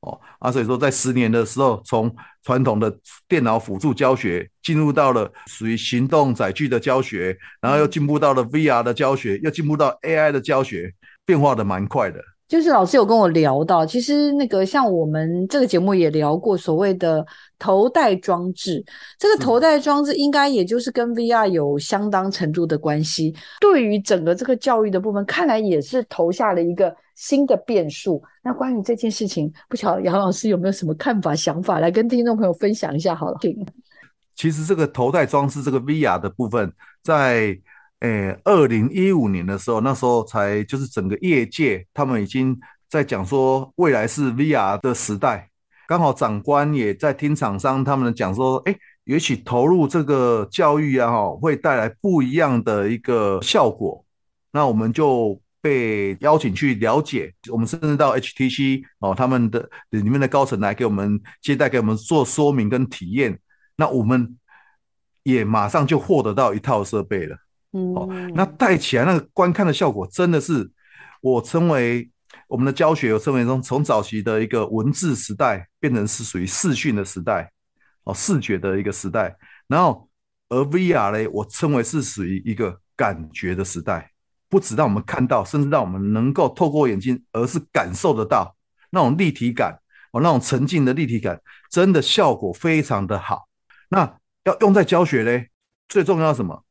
[0.00, 2.92] 哦啊，所以说在十年的时候，从传统的
[3.28, 10.92] 电脑辅助教学进入到了属于行动载具的教学，然后又进步到了 VR 的教学，又进步到 AI 的教学，
[11.24, 12.20] 变化的蛮快的。
[12.52, 17.26] 就是老师有跟我聊到，其实那个像我们这个节目也聊过所谓的
[17.58, 18.84] 头戴装置，
[19.18, 23.34] 这个头戴装置应该也就是跟 VR 有相当程度的关系。
[23.58, 28.22] 对于整个这个教育的部分，看来也是投下了一个新的变数。
[28.44, 33.14] 那关于这件事情，不晓得杨老师有没有什么看法、想法，来跟听众朋友分享一下？
[33.14, 33.38] 好了，
[34.36, 36.70] 其实这个头戴装置这个 VR 的部分，
[37.02, 37.58] 在。
[38.02, 45.48] 诶，二零一五年的时候，那时候才就是整个业界他们已经在讲说未来是 VR 的时代，
[45.86, 54.04] 刚好长官也在听厂商他们讲说，诶，也许投入这个教育啊，哈，会带来不一样的一个效果。
[54.50, 63.38] 那我们就被邀请去了解，我们甚至到 HTC 哦，他们的里面的高层来给我们接待，给我们做说明跟体验。
[63.76, 64.36] 那我们
[65.22, 67.36] 也马上就获得到一套设备了。
[67.72, 70.70] 嗯，哦，那带起来那个观看的效果，真的是
[71.20, 72.10] 我称为
[72.48, 77.50] 我们的教学，我称为从从早期的一个文字时代，变成是属于视讯的时代，
[78.04, 79.34] 哦，视觉的一个时代。
[79.66, 80.06] 然后
[80.50, 84.10] 而 VR 嘞，我称为是属于一个感觉的时代，
[84.50, 88.54] 不止让我们看到，甚至让我们能够透过眼睛，而是感受得到
[88.90, 89.78] 那种立体感，
[90.12, 93.48] 哦，那种沉浸的立体感，真的效果非常的好。
[93.88, 95.48] 那要用在教学嘞，
[95.88, 96.62] 最重要的什么？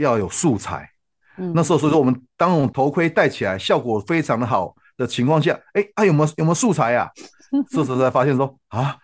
[0.00, 0.90] 要有素材，
[1.36, 7.08] 嗯，那时候所以说我们当我们头盔戴起来效果非常的好的情况下，哎，啊有没有有没有素材啊？
[7.70, 8.96] 这时候才发现说啊，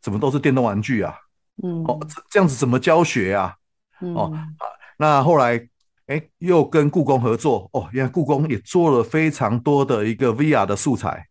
[0.00, 1.14] 怎么都是电动玩具啊？
[1.62, 1.98] 嗯，哦，
[2.30, 3.54] 这样子怎么教学啊？
[4.00, 4.32] 哦，
[4.96, 5.68] 那后来
[6.06, 11.26] 哎又跟故宫合作，哦，原来故宫也做了非常多的一个 VR 的素材，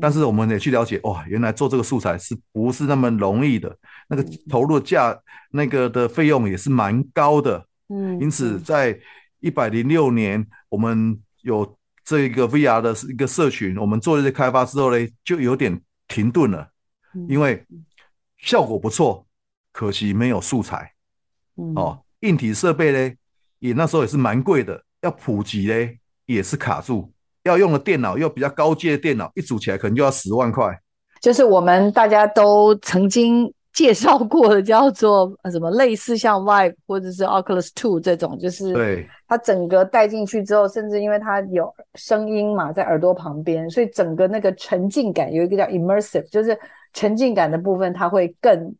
[0.00, 3.76] 但是我们也去了解，哇，原来做这个素材是不是那么容易的？
[4.08, 5.16] 那个投入价
[5.50, 7.66] 那个的费用也是蛮高的。
[7.92, 8.98] 嗯，因此在
[9.40, 15.78] 一百零六年，我们有这一个 VR 的一个社群，我们做了这些开发之后呢，就有点
[16.08, 16.66] 停顿了，
[17.28, 17.62] 因为
[18.38, 19.26] 效果不错，
[19.72, 20.92] 可惜没有素材。
[21.76, 23.14] 哦，硬体设备呢，
[23.58, 25.90] 也那时候也是蛮贵的，要普及呢
[26.24, 30.80] 也是卡住，要用的电脑又比较高阶的电脑，一组起来可能就要十万块。
[31.20, 33.52] 就是我们大家都曾经。
[33.72, 46.58] 介绍过的 叫做什么类似像 Vive 或者是 Oculus Two 这种，就是对它整个带进去之后，甚至因为它有声音嘛，在耳朵旁边，所以整个那个沉浸感有一个叫 immersive，就是
[46.92, 48.74] 沉浸感的部分，它会更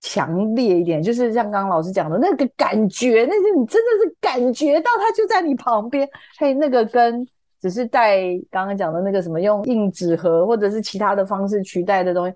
[0.00, 1.02] 强烈一点。
[1.02, 6.08] 就是像刚刚老师讲的那个感觉，那是你真的是感觉到它就在你旁边。
[6.38, 7.26] 嘿，那个跟
[7.60, 12.34] 只是带刚刚讲的那个什么用硬纸盒或者是其他的方式取代的东西，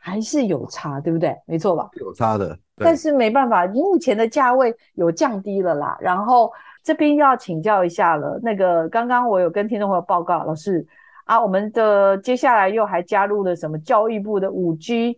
[0.00, 1.36] 还是有差，对不对？
[1.46, 1.88] 没错吧？
[2.00, 5.96] 有差的，但是没办法，目前的价位有降低了啦。
[6.00, 6.50] 然后
[6.82, 10.84] 这边要请教一下了，那个刚刚我有跟听众朋友报告，老师
[11.26, 15.16] 啊，我们的接下来又还加入了什么教育部的五 G。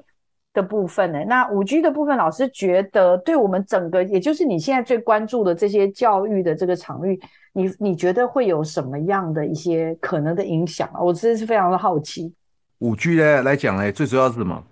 [0.54, 1.24] 的部分呢？
[1.26, 7.18] 那五 G 的部分，老师觉得对我们整个，也就是你现在最关注的这些教育的这个场域，
[7.54, 11.00] 你你觉得会有什么样的一些可能的影响啊？
[11.00, 12.34] 我真的是非常的好奇。
[12.80, 14.62] 五 G 呢来讲呢，最主要是什么？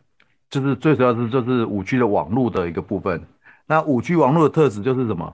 [0.50, 3.22] 就是最主要是就是五 G 的网络的一个部分。
[3.66, 5.32] 那五 G 网络的特质就是什么？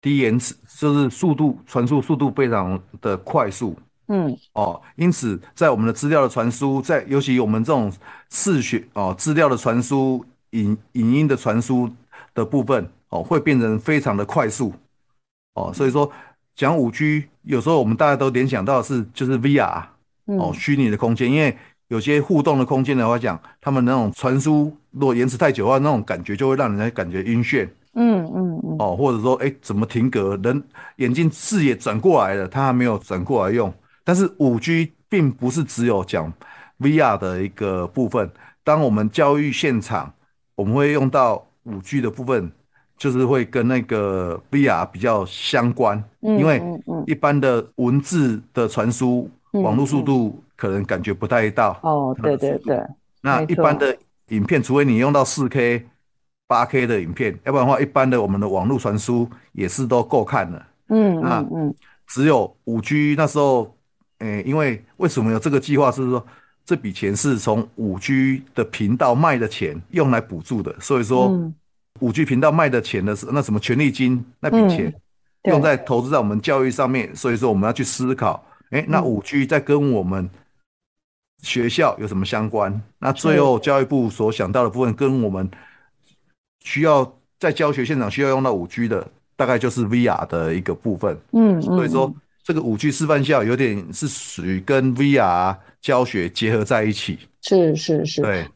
[0.00, 3.76] 低延迟，就是速度传输速度非常的快速。
[4.08, 7.92] 嗯哦，因此在我们的资料的传输，在尤其我们这种
[8.30, 11.90] 视觉哦资料的传输、影影音的传输
[12.32, 14.72] 的部分哦，会变成非常的快速
[15.54, 15.72] 哦。
[15.74, 16.08] 所以说
[16.54, 19.82] 讲五 G，有时候我们大家都联想到的是就是 VR
[20.26, 27.68] 哦，虚拟的空间，因为有些互动的空间的话讲，他们那种传输如果延迟太久的话，那种感觉就会让人家感觉晕眩。
[27.94, 28.76] 嗯嗯嗯。
[28.78, 30.36] 哦，或者说哎，怎么停格？
[30.42, 30.62] 人
[30.96, 33.72] 眼睛视野转过来了，他还没有转过来用。
[34.04, 36.32] 但是五 G 并不是只有讲
[36.80, 38.30] VR 的一个部分。
[38.64, 40.12] 当我们教育现场，
[40.56, 42.50] 我们会用到五 G 的部分，
[42.98, 46.02] 就是会跟那个 VR 比较相关。
[46.22, 46.60] 嗯，因为
[47.06, 51.78] 一般的文字的传输，网络速度可能感觉不太到。
[51.82, 52.80] 哦，对对对。
[53.20, 53.96] 那一般的
[54.28, 55.86] 影片，除非你用到四 K、
[56.46, 60.66] 八 K 的影片，要不然的话，一般的我们的网络传输也是都够看了。
[60.88, 61.74] 嗯嗯嗯。
[62.08, 63.72] 只有五 G 那时候。
[64.20, 65.92] 诶，因为为什么有这个计划？
[65.92, 66.26] 是说
[66.64, 71.38] 这笔钱是从五 G 的频道卖的钱用来补助的，所以说
[72.00, 74.90] 五 G 频道卖的钱的是那什么权利金那笔钱
[75.42, 80.30] 用在投资在我们教育上面，所以说我们要去思考，诶，那五 G 在跟我们
[81.42, 82.80] 学校有什么相关？
[82.98, 85.50] 那最后教育部所想到的部分，跟我们
[86.64, 91.18] 需要在教学现场需要用到五 G 的，大概就是 VR 的一个部分。
[91.32, 92.14] 嗯，所以说。
[92.46, 98.46] 这个五 G 示范校有点是属于跟 VR 教学结合在一起，是是是，对。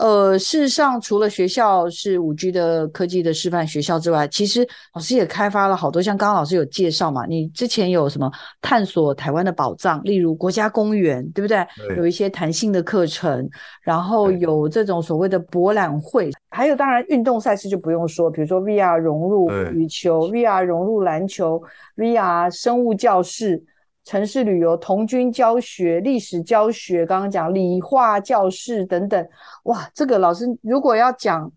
[0.00, 8.32] 呃，事实上，除了学校是五 G 的科技的示范学校之外，其实老师也开发了好多，像刚刚老师有介绍嘛，你之前有什么
[8.62, 11.66] 探索台湾的宝藏，例如国家公园，对不对？
[11.86, 11.96] 对。
[11.98, 13.46] 有一些弹性的课程，
[13.82, 21.62] 然后有这种所谓的博览会，还有当然运动赛事就不用说，比如说 VR 融入羽球，VR 融入篮球
[21.98, 23.62] ，VR 生物教室。
[24.10, 29.28] 城市旅游、童军教学、历史教学，刚刚讲理化教室等等，
[29.66, 31.48] 哇，这个老师如果要讲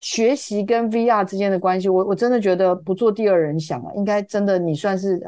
[0.00, 5.20] 学习跟 VR 之间的关系，我我真的觉得不做第二人想啊，应该真的你算是，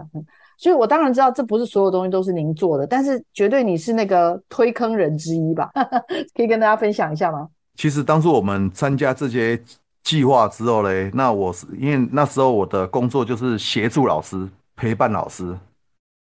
[0.57, 5.69] 所以我当然知道这不是所有东西都是您做的，但是绝对你是那个推坑人之一吧？
[6.33, 7.49] 可以跟大家分享一下吗？
[7.75, 9.61] 其实当初我们参加这些
[10.05, 15.59] 计划之后嘞，那我是因为那时候我的工作就是协助老师、陪伴老师。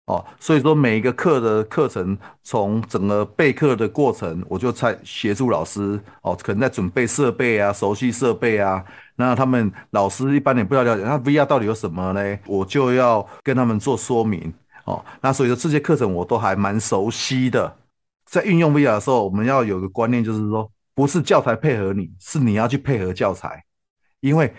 [0.07, 8.85] 哦，所以说每一个课的课程，从整个备课的过程，我就在协助老师哦，可能在准备设备啊，熟悉设备啊。
[9.17, 12.39] 那他们老师一般也不要了解，那 VR 到底有什么呢？
[12.47, 15.05] 我就要跟他们做说明哦。
[15.21, 17.77] 那所以说这些课程我都还蛮熟悉的。
[18.27, 23.65] 在运用 VR 的时候，我们要有个观念，就是说不是教材配合你，是你要去配合教材，
[24.21, 24.55] 因为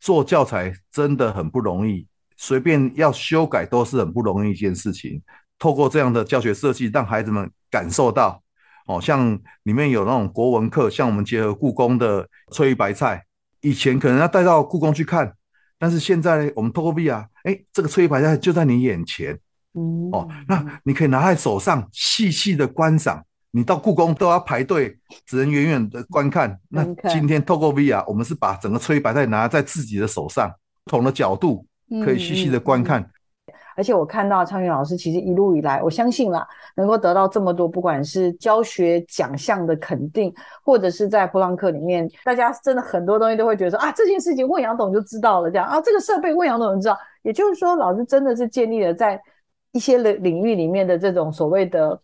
[0.00, 2.06] 做教材真的很不容易。
[2.36, 5.22] 随便要修改都是很不容易一件事情。
[5.58, 8.42] 透过这样的教学设计，让孩子们感受到，
[8.86, 13.24] 哦，像里面有那种国文课，像我们结合故宫的翠玉白菜，
[13.62, 15.32] 以前可能要带到故宫去看，
[15.78, 19.38] 但是现在我们透过 VR，哎，这个翠玉白菜就在你眼前，
[20.12, 23.24] 哦，那你可以拿在手上细细的观赏。
[23.52, 26.60] 你到故宫都要排队，只能远远的观看。
[26.68, 30.52] 那今天透过 VR，我们是把整个翠玉白菜拿在自己的手上，
[30.84, 31.66] 不同的角度。
[32.04, 46.98] 可以细细的观看，嗯嗯，而且我看到昌云老师其实一路以来，我相信啦，能够得到这么多，不管是教学奖项的肯定，或者是在普朗克里面，大家真的很多东西都会觉得说啊，这件事情问杨董就知道了，这样啊，这个设备问杨董就知道。
[47.22, 49.20] 也就是说，老师真的是建立了在
[49.72, 52.00] 一些领领域里面的这种所谓的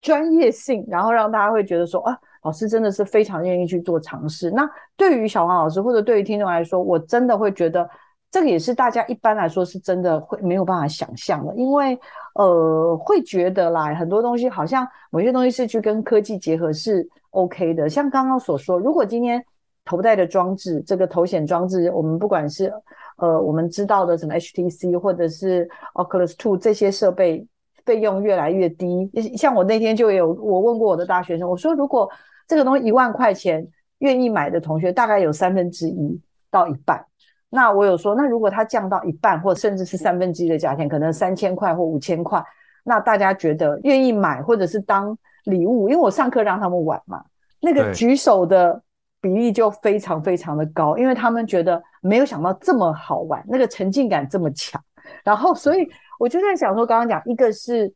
[0.00, 4.50] 专业性，然后让大家会觉得说啊，老师真的是非常愿意去做尝试。
[4.50, 7.88] 那对于小黄老师或者对于听众来说，我真的会觉得。
[8.30, 11.98] 这个也是大家一般来说是真的会没有办法想象的，因为
[12.34, 17.88] 呃会觉得啦，很多东西好像某些东西是去跟科技结合是 OK 的。
[17.88, 19.44] 像刚刚所说，如果今天
[19.84, 22.72] 头戴的装置，这个头显装置，我们不管是
[23.16, 27.44] 呃我们知道的什么 HTC 或者是 Oculus Two 这些设备，
[27.84, 29.10] 费用越来越低。
[29.36, 32.08] 像我那天就有我问过我的大学生，我说如果
[32.46, 33.66] 这个东西一万块钱，
[33.98, 37.04] 愿意买的同学大概有三分之一到一半。
[37.52, 42.40] 那我有说，那如果它降到一半，或甚至是三分之一的价钱，可能三千块或五千块，
[42.84, 45.88] 那大家觉得愿意买，或者是当礼物？
[45.88, 47.24] 因为我上课让他们玩嘛，
[47.60, 48.80] 那个举手的
[49.20, 54.80] 比例就非常非常的高，因为他们觉得没有想到这么好玩，那个沉浸感这么强。
[55.24, 55.84] 然后，所以
[56.20, 57.92] 我就在想说，刚刚讲一个是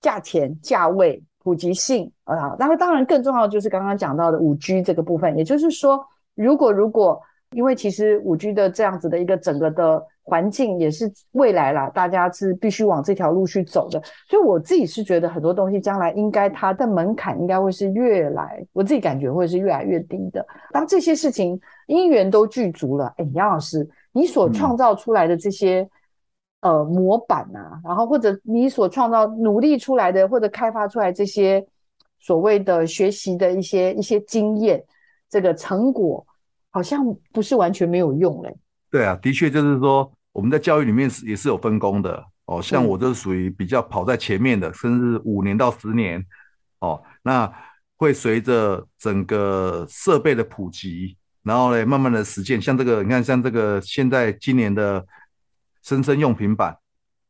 [0.00, 7.20] 价钱、价位、普及性啊，然后当然更重要的就是刚刚讲到的五 G 这个部分，也就是说，如果如果。
[7.52, 14.00] 因为其实五 G 的这样子的一个整个的环境也是未来啦，大家是必须往这条路去走的。
[14.28, 20.46] 所以我自己是觉得很多东西将来应该它的门槛应该会是越来，我自己感觉会是越来越低的。
[20.72, 25.80] 当这些事情因缘都具足了，哎，杨老师，你所创造出来的这些、
[26.60, 31.64] 嗯、呃模板啊，然后或者你所创造努力出来的或者开发出来这些
[32.20, 34.82] 所谓的学习的一些一些经验，
[35.28, 36.24] 这个成果。
[36.72, 38.52] 好像不是完全没有用嘞。
[38.90, 42.60] 对啊，的确就是说，我们在教育里面是也是有分工的哦。
[42.60, 46.24] 像我就是属于比较跑在前面的，嗯、甚至五年到十年
[46.80, 47.00] 哦。
[47.22, 47.50] 那
[47.96, 52.60] 会随着整个设备的普及，然后呢，慢慢的实践。
[52.60, 55.06] 像这个，你看，像这个现在今年的
[55.82, 56.76] 生生用平板，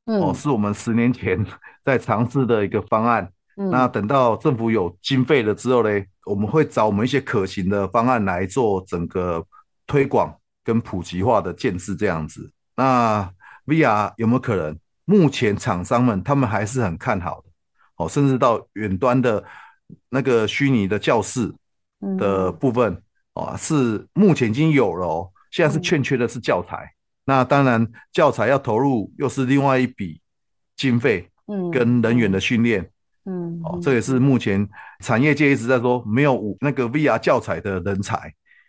[0.06, 1.44] 嗯、哦，是我们十年前
[1.84, 3.30] 在尝试的一个方案。
[3.56, 9.44] 嗯、那等到政府有经费了之后呢，我们会找我们一些可行的方案来做整个
[9.86, 10.34] 推广
[10.64, 12.50] 跟普及化的建设这样子。
[12.76, 13.30] 那
[13.66, 14.78] VR 有没有可能？
[15.04, 17.50] 目前厂商们他们还是很看好的，
[17.96, 19.44] 哦，甚至到远端的
[20.08, 21.52] 那个虚拟的教室
[22.16, 22.94] 的部分，
[23.34, 25.28] 哦、嗯，是目前已经有了哦。
[25.50, 30.20] 现在是欠缺的是教材，嗯、那当然教材要投入又是另外一笔
[30.76, 32.80] 经费，嗯，跟人员的训练。
[32.82, 32.90] 嗯，
[33.64, 34.68] 哦，这也是目前
[35.00, 38.18] 产业界一直在说没有那个 VR 教材的人才。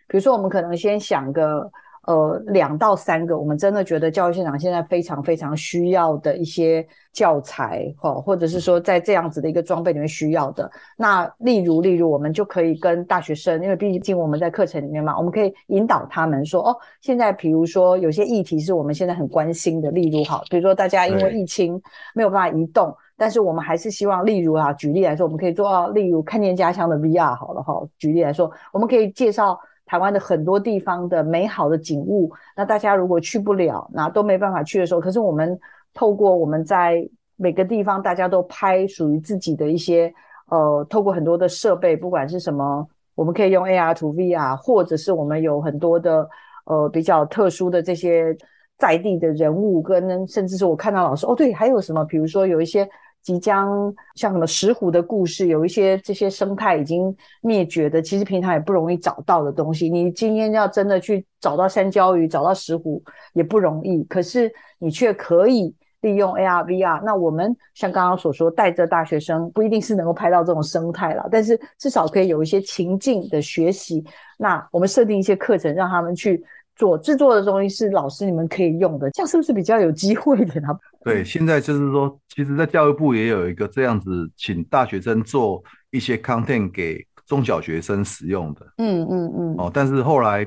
[0.06, 1.68] 比如说，我们可能先想个
[2.06, 10.70] 呃两到三个，我们真的觉得教育现场现在非常非常需要的一些教材，哈，或者是说在这样子的一个装备里面需要的。
[10.96, 21.80] 那例如，例如我们就可以跟大学生，因为毕竟我们在课程里面嘛，我们可以引导他们说，哦，现在比如说有些议题是我们现在很关心的，例如好，比如说大家因为疫情
[22.14, 22.94] 没有办法移动。
[23.16, 27.80] 但是我们还是希望，例如啊，举例来说，我们可以做到，例如看见家乡的 VR 好了哈。
[27.96, 29.56] 举例来说，我们可以介绍
[29.86, 32.28] 台湾的很多地方的美好的景物。
[32.56, 35.56] 那大家如果去不了，那都没办法去的时候，可是我们
[35.94, 40.12] 透过我们在每个地方，大家都拍属于自己的一些
[40.48, 42.84] 呃，透过很多的设备，不管是什么，
[43.14, 46.28] 我们可以用 AR to VR，或者是我们有很多的
[46.64, 48.36] 呃比较特殊的这些
[48.76, 52.04] 在地的人物，跟甚至是我看到老师哦，对，还有什么？
[52.04, 52.88] 比如说有一些。
[53.24, 59.88] 即将像什么石虎的故事，有一些这些生态已经灭绝的，其实平常也不容易找到的东西。
[59.88, 63.02] 你今天要真的去找到山椒鱼，找到石虎
[63.32, 67.02] 也不容易，可是你却可以利用 AR、VR。
[67.02, 74.04] 那我们像刚刚所说，带着大学生，不一定是能够拍到这种生态了，但是至少可以有一些情境的学习。
[74.36, 76.44] 那我们设定一些课程，让他们去。
[76.76, 80.68] 做制作的东西是老师你们可以用的，这样是不是比较有机会一点呢？
[81.04, 88.66] 对，现在就是说，其实，在教育部也有一个这样子，请大学生做一些 content 给中小学生使用的。
[88.78, 89.54] 嗯嗯嗯。
[89.58, 90.46] 哦，但是后来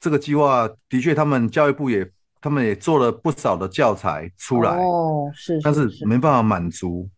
[0.00, 4.76] 这个计划的确，他们教育部也，他们也做了不少的教材出来。
[4.76, 5.60] 哦，是，是。
[5.62, 7.08] 但是没办法满足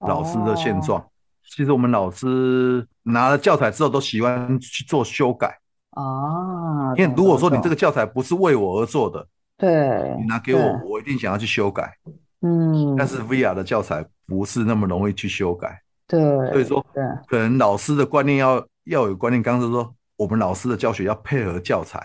[0.00, 1.00] 老师的现状。
[1.00, 1.04] 哦。
[1.50, 5.58] 其实我们老师拿了教材之后，都喜欢去做修改。
[5.94, 9.26] 啊，因为如果说你这个教材不是为我而做的，
[9.56, 11.96] 对，你拿给我，我一定想要去修改。
[12.40, 15.80] 嗯，但是 VR 的教材不是那么容易去修改。
[16.06, 16.20] 对，
[16.52, 19.42] 所以说，对，可能老师的观念要要有观念。
[19.42, 21.98] 刚刚是说，我们老师的教学要配合教材。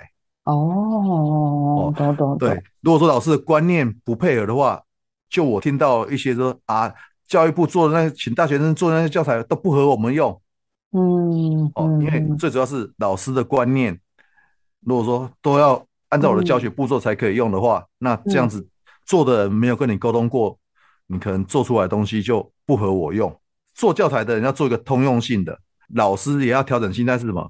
[0.46, 2.38] 哦，懂懂。
[2.38, 4.82] 对，如果说老师的观念不配合的话，
[5.30, 6.94] 就我听到一些说啊，
[7.28, 10.40] 教育部做的那些，请大学生做的那些教材都不合我们用。
[10.92, 13.96] 嗯，哦，因为最主要是老师的观念，
[14.82, 18.68] 如果说都要按照我的教学步骤才可以用的话，嗯、那这样子
[19.06, 20.58] 做的人没有跟你沟通过，
[21.08, 23.32] 嗯、你可能做出来的东西就不合我用。
[23.76, 25.56] 做教材的人要做一个通用性的，
[25.94, 27.48] 老师也要调整心态是什么？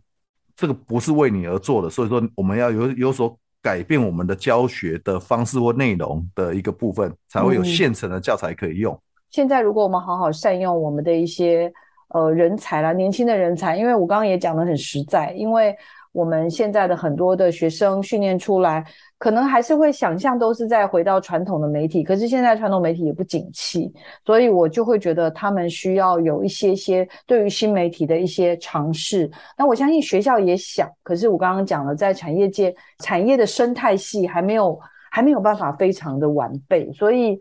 [0.58, 8.94] 这个不是为你而做的，所以说我们要有有所改变我们的教学的方式或内容的一个部分，才会有现成的教材可以用。
[8.94, 11.72] 嗯、现在如果我们好好善用我们的一些。
[12.10, 15.76] 呃，人才啦，年轻的人才，因为我刚刚也讲得很实在，因为
[16.12, 18.84] 我们现在的很多的学生训练出来，
[19.20, 23.94] 可能还是会想象都是在回到传统的媒体，可是现在传统媒体也不景气，
[24.26, 29.30] 所以我就会觉得他们需要有一些些对于新媒体的一些尝试。
[29.56, 34.80] 那我相信学校也想，可是我刚刚讲了，在产业界，产业的生态系还没有
[35.12, 37.40] 还没有办法非常的完备，所以。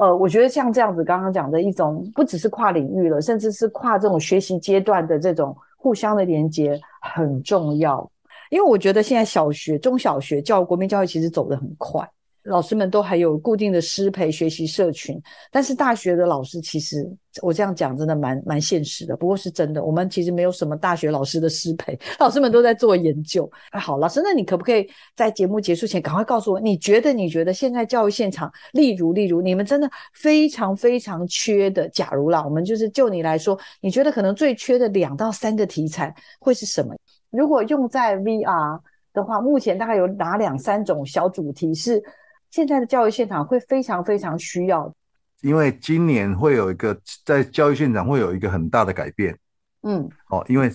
[0.00, 8.10] 呃，我觉得像这样子，刚刚讲的一种，不只是跨领域了，甚至是跨这种学习阶段的这种互相的连接很重要。
[8.48, 12.08] 因为我觉得现在小学、中小学教、国民教育其实走得很快。
[12.44, 15.20] 老师们都还有固定的师培学习社群，
[15.50, 17.06] 但是大学的老师其实
[17.42, 23.48] 我这样讲真的蛮蛮现实的，不过是真的，我们其实没有什么大学老师的师培， 老师们都在做研究。
[23.72, 36.94] 好，老师，那你可不可以在节目结束前赶快告诉我，你觉得你觉得现在教育现场，例如例如你们真的非常非常缺的，假如啦，我们就是就你来说，你觉得可能最缺的两到三个题材会是什么？
[37.30, 38.80] 如果用在 VR
[39.12, 42.02] 的话，目前大概有哪两三种小主题是？
[42.50, 44.92] 现在的教育现场会非常非常需要，
[45.40, 49.38] 因为今年会有一个在教育现场会有一个很大的改变，
[49.82, 50.68] 嗯，哦，因为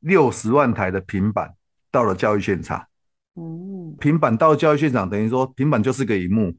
[0.00, 1.54] 六十万台的平板
[1.92, 2.84] 到了教育现场，
[3.36, 6.52] 嗯，平板到教育现场等于说平板就是个荧幕，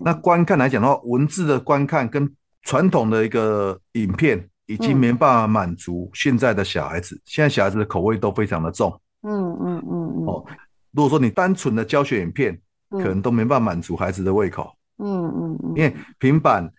[0.00, 2.28] 那观看来讲的话，文字的观看跟
[2.62, 10.44] 传统的一个影片已经没办法满足现在的小孩子，嗯、现在小孩子的口味都非常的重，嗯嗯嗯嗯，哦，
[10.90, 12.60] 如果说你单纯的教学影片。
[12.90, 14.72] 可能都没办法满足孩子的胃口。
[14.98, 16.70] 嗯嗯嗯，因为平板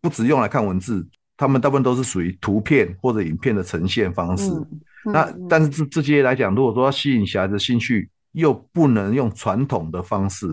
[0.00, 1.04] 不只用来看文字，
[1.36, 4.50] 他们大部分都是属于图片或者影片的呈现方式。
[4.50, 10.46] 嗯嗯、那但是这这些来讲，如果说要吸引小孩子兴趣，又不能用传统的方式，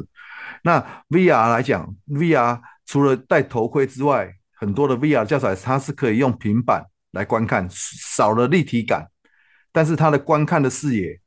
[0.63, 9.07] 那 VR 来讲，VR 除了戴头盔之外，很多的 VR 教材它是可以用平板来观看，少了立体感，
[9.71, 11.19] 但是它的观看的视野。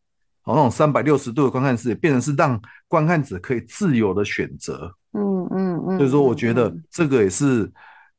[0.44, 4.94] 哦，那种三百六十度的观看视野，变成是让观看者可以自由的选择。
[5.12, 5.98] 嗯嗯嗯。
[5.98, 7.70] 所以说，我觉得这个也是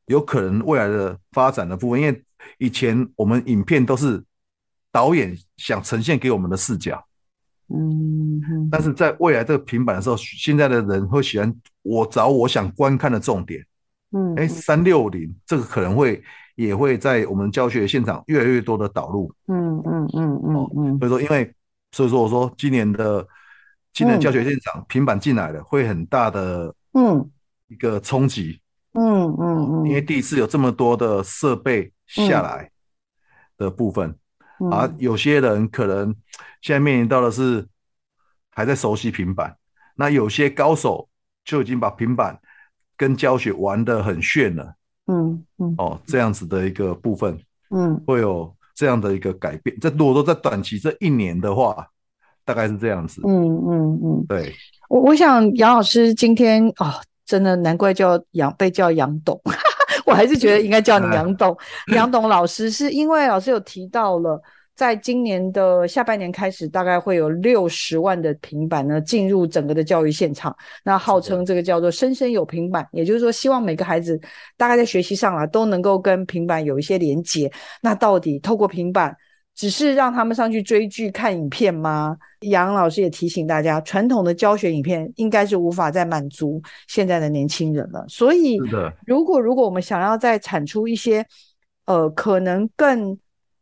[0.06, 2.24] 有可能未来的发展的部分，因为
[2.58, 4.22] 以前我们影片都是
[4.90, 7.02] 导演想呈现给我们的视角。
[7.68, 8.68] 嗯嗯。
[8.70, 13.64] 但是在未来这个平板的时候，现在的人会喜欢我找我想观看的重点。
[14.10, 14.34] 嗯。
[14.34, 16.20] 哎，三六零这个可能会
[16.56, 19.32] 也会在我们教学现场越来越多的导入。
[19.46, 20.98] 嗯嗯嗯嗯嗯。
[20.98, 21.54] 所以说，因为
[21.96, 23.26] 所以说，我说今年的
[23.94, 27.30] 今年教学现场平板进来了，会很大的嗯。
[27.68, 28.60] 一个冲击，
[28.92, 32.70] 嗯嗯嗯，因为第一次有这么多的设备下来
[33.56, 34.14] 的部分，
[34.70, 36.14] 啊有些人可能
[36.60, 37.66] 现在面临到的是
[38.50, 39.56] 还在熟悉平板，
[39.94, 41.08] 那有些高手
[41.44, 42.38] 就已经把平板
[42.94, 44.74] 跟教学玩得很炫了，
[45.06, 47.40] 嗯嗯，哦，这样子的一个部分，
[47.70, 48.54] 嗯，会有。
[48.76, 51.84] 这样的一个改变，这如果说在短期这一年的话，
[52.44, 53.22] 大概是这样子。
[53.24, 53.34] 嗯
[53.66, 54.54] 嗯嗯，对。
[54.88, 59.40] 我我想杨老师今天哦，真的难怪叫杨被叫杨董，
[60.06, 61.56] 我还是觉得应该叫你 杨董。
[61.94, 64.40] 杨董老师是因为老师有提到了。
[64.76, 70.54] 在今年的下半年开始，大概会有六十万的平板呢进入整个的教育现场。
[70.84, 74.20] 那号称这个叫做“生生有平板”，也就是说，希望每个孩子
[74.54, 77.50] 大概在学习上啊都能够跟平板有一些连接。
[77.80, 79.16] 那到底透过平板，
[79.54, 82.14] 只是让他们上去追剧看影片吗？
[82.40, 88.04] 杨老师也提醒大家，传统的教学影片应该是无法再满足现在的年轻人了。
[88.08, 88.58] 所以，
[89.06, 91.26] 如果如果我们想要再产出一些，
[91.86, 93.18] 呃，可能更。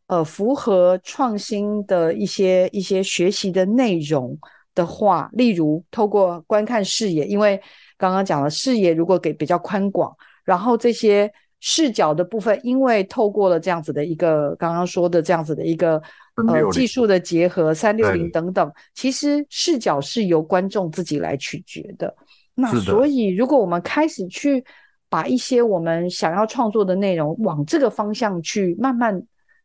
[0.07, 4.37] 呃，符合创新的一些一些学习的内容
[4.75, 7.59] 的话，例如透过观看视野，因为
[7.97, 15.99] 刚刚讲了视野如果给比较宽广，然后这些视角的部分，因为透过了这样子的一个刚刚说的这样子的一个
[16.35, 22.15] 呃技术的结合，三六零等等，其实视角是由观众自己来取决的。
[22.53, 24.63] 那所以，如果我们开始去
[25.09, 29.19] 把一些我们想要创作的内容往这个方向去慢慢。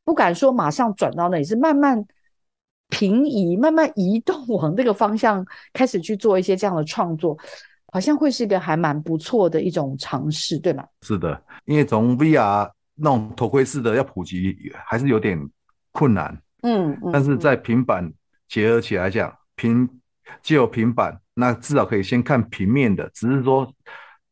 [0.05, 2.05] 不敢说马上转到那里，是慢慢
[2.89, 7.39] 平移、慢慢移动 往这个方向开始去做一些这样的创作，
[7.93, 10.85] 好像会是一个还蛮不错的一种尝试，对吗？
[11.03, 15.39] 是的，因为从 VR 那种头盔式的要普及还是有点
[15.93, 18.13] 困难，嗯，嗯，但是在平板
[18.49, 19.89] 结合起来讲，平
[20.43, 23.73] 既有平板，那至少可以先看平面的，只是说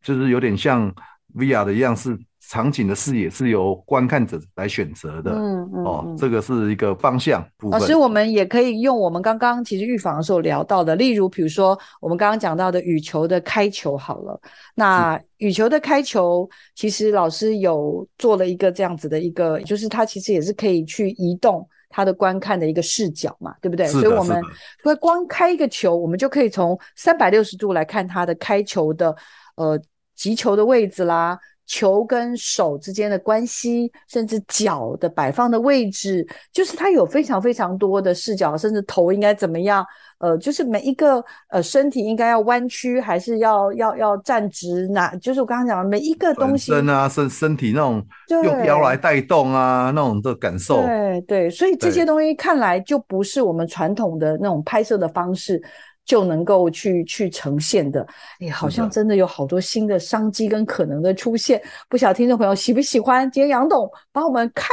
[0.02, 0.92] 就是有点像
[1.36, 2.18] VR 的一样是。
[2.48, 7.78] 场景的视野是由观看者来选择的，嗯嗯，哦，这个是一个方向部分。
[7.78, 14.40] 老师，我们也可以用我们刚刚其实预防的时候聊到的，例如比如说我们刚刚讲到的羽球的开球好了，
[14.74, 23.86] 那羽球的开球，其实老师有做了一个这样子的一个，就是它其实也是可以去移动它的观看的一个视角嘛，对不对？
[23.88, 24.48] 所以我们是的
[24.84, 29.14] 会光开一个球，我们就可以从三百六十度来看它的开球的
[29.56, 29.78] 呃
[30.16, 31.38] 击球的位置啦。
[31.68, 39.86] 球跟手之间的关系，甚至脚的摆放的位置，就是它有非常非常多的视角，甚至头应该怎么样？
[40.18, 44.88] 呃，就是每一个呃身体应该要弯曲，还是要要要站直？
[44.88, 48.04] 哪就是我刚刚讲的每一个东西，身啊，身身体那种
[48.42, 50.82] 用腰来带动啊，那种的感受。
[50.82, 55.62] 对对，所以这些东西看来就不是我们传统的那种拍摄的方式。
[56.08, 58.04] 就能够去去呈现的，
[58.40, 61.62] 哎，好像真的有好多新的商机跟可能的出现。
[61.86, 63.30] 不晓得听众朋友喜不喜欢？
[63.30, 64.72] 今天杨董帮我们开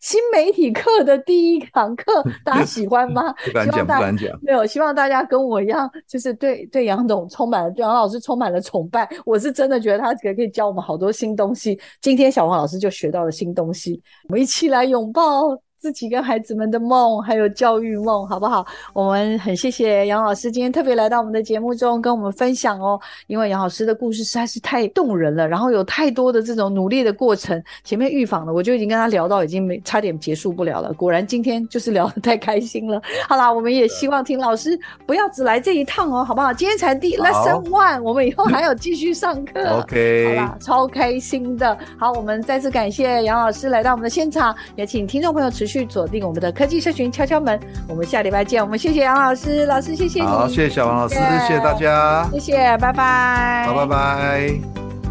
[0.00, 3.32] 新媒体课的第一堂课，大家喜欢吗？
[3.46, 4.36] 不敢讲，不敢讲。
[4.42, 9.08] 没有，希望大家跟我一样，就是对对杨董充满了，对杨老师充满了崇拜。
[9.24, 11.78] 我是真的觉得他可可以教我们好多新东西。
[12.00, 18.64] 今天小王老师就学到了新东西，我们一起来拥抱自己跟孩子们的梦，还有教育梦，好不好？
[18.92, 22.96] 我们很谢谢杨老师今天特别来到我们的节目中跟我们分享哦。
[23.26, 27.60] 因为杨老师的故事实在是太动人了，然后有太多的这种努力的过程。
[27.82, 30.92] 前面预防了，我就已经跟他聊到已经没差点结束不了了。
[30.92, 33.02] 果然今天就是聊得太开心了。
[33.28, 36.52] 好啦，我们也希望听老师不要只来这一趟哦，好不好？
[36.52, 39.80] 今天才第 lesson one，我们以后还有继续上课。
[39.80, 41.76] OK， 好啦，超开心的。
[41.98, 45.71] 好，我们再次感谢杨老师来到我们的现场，也请听众朋友持续。
[45.72, 47.58] 去锁定我们的科技社群敲敲门，
[47.88, 48.62] 我们下礼拜见。
[48.62, 55.01] 我们谢谢杨老师，老师谢谢你，好，谢谢小王老师，谢谢大家，谢谢，拜拜，好，拜拜。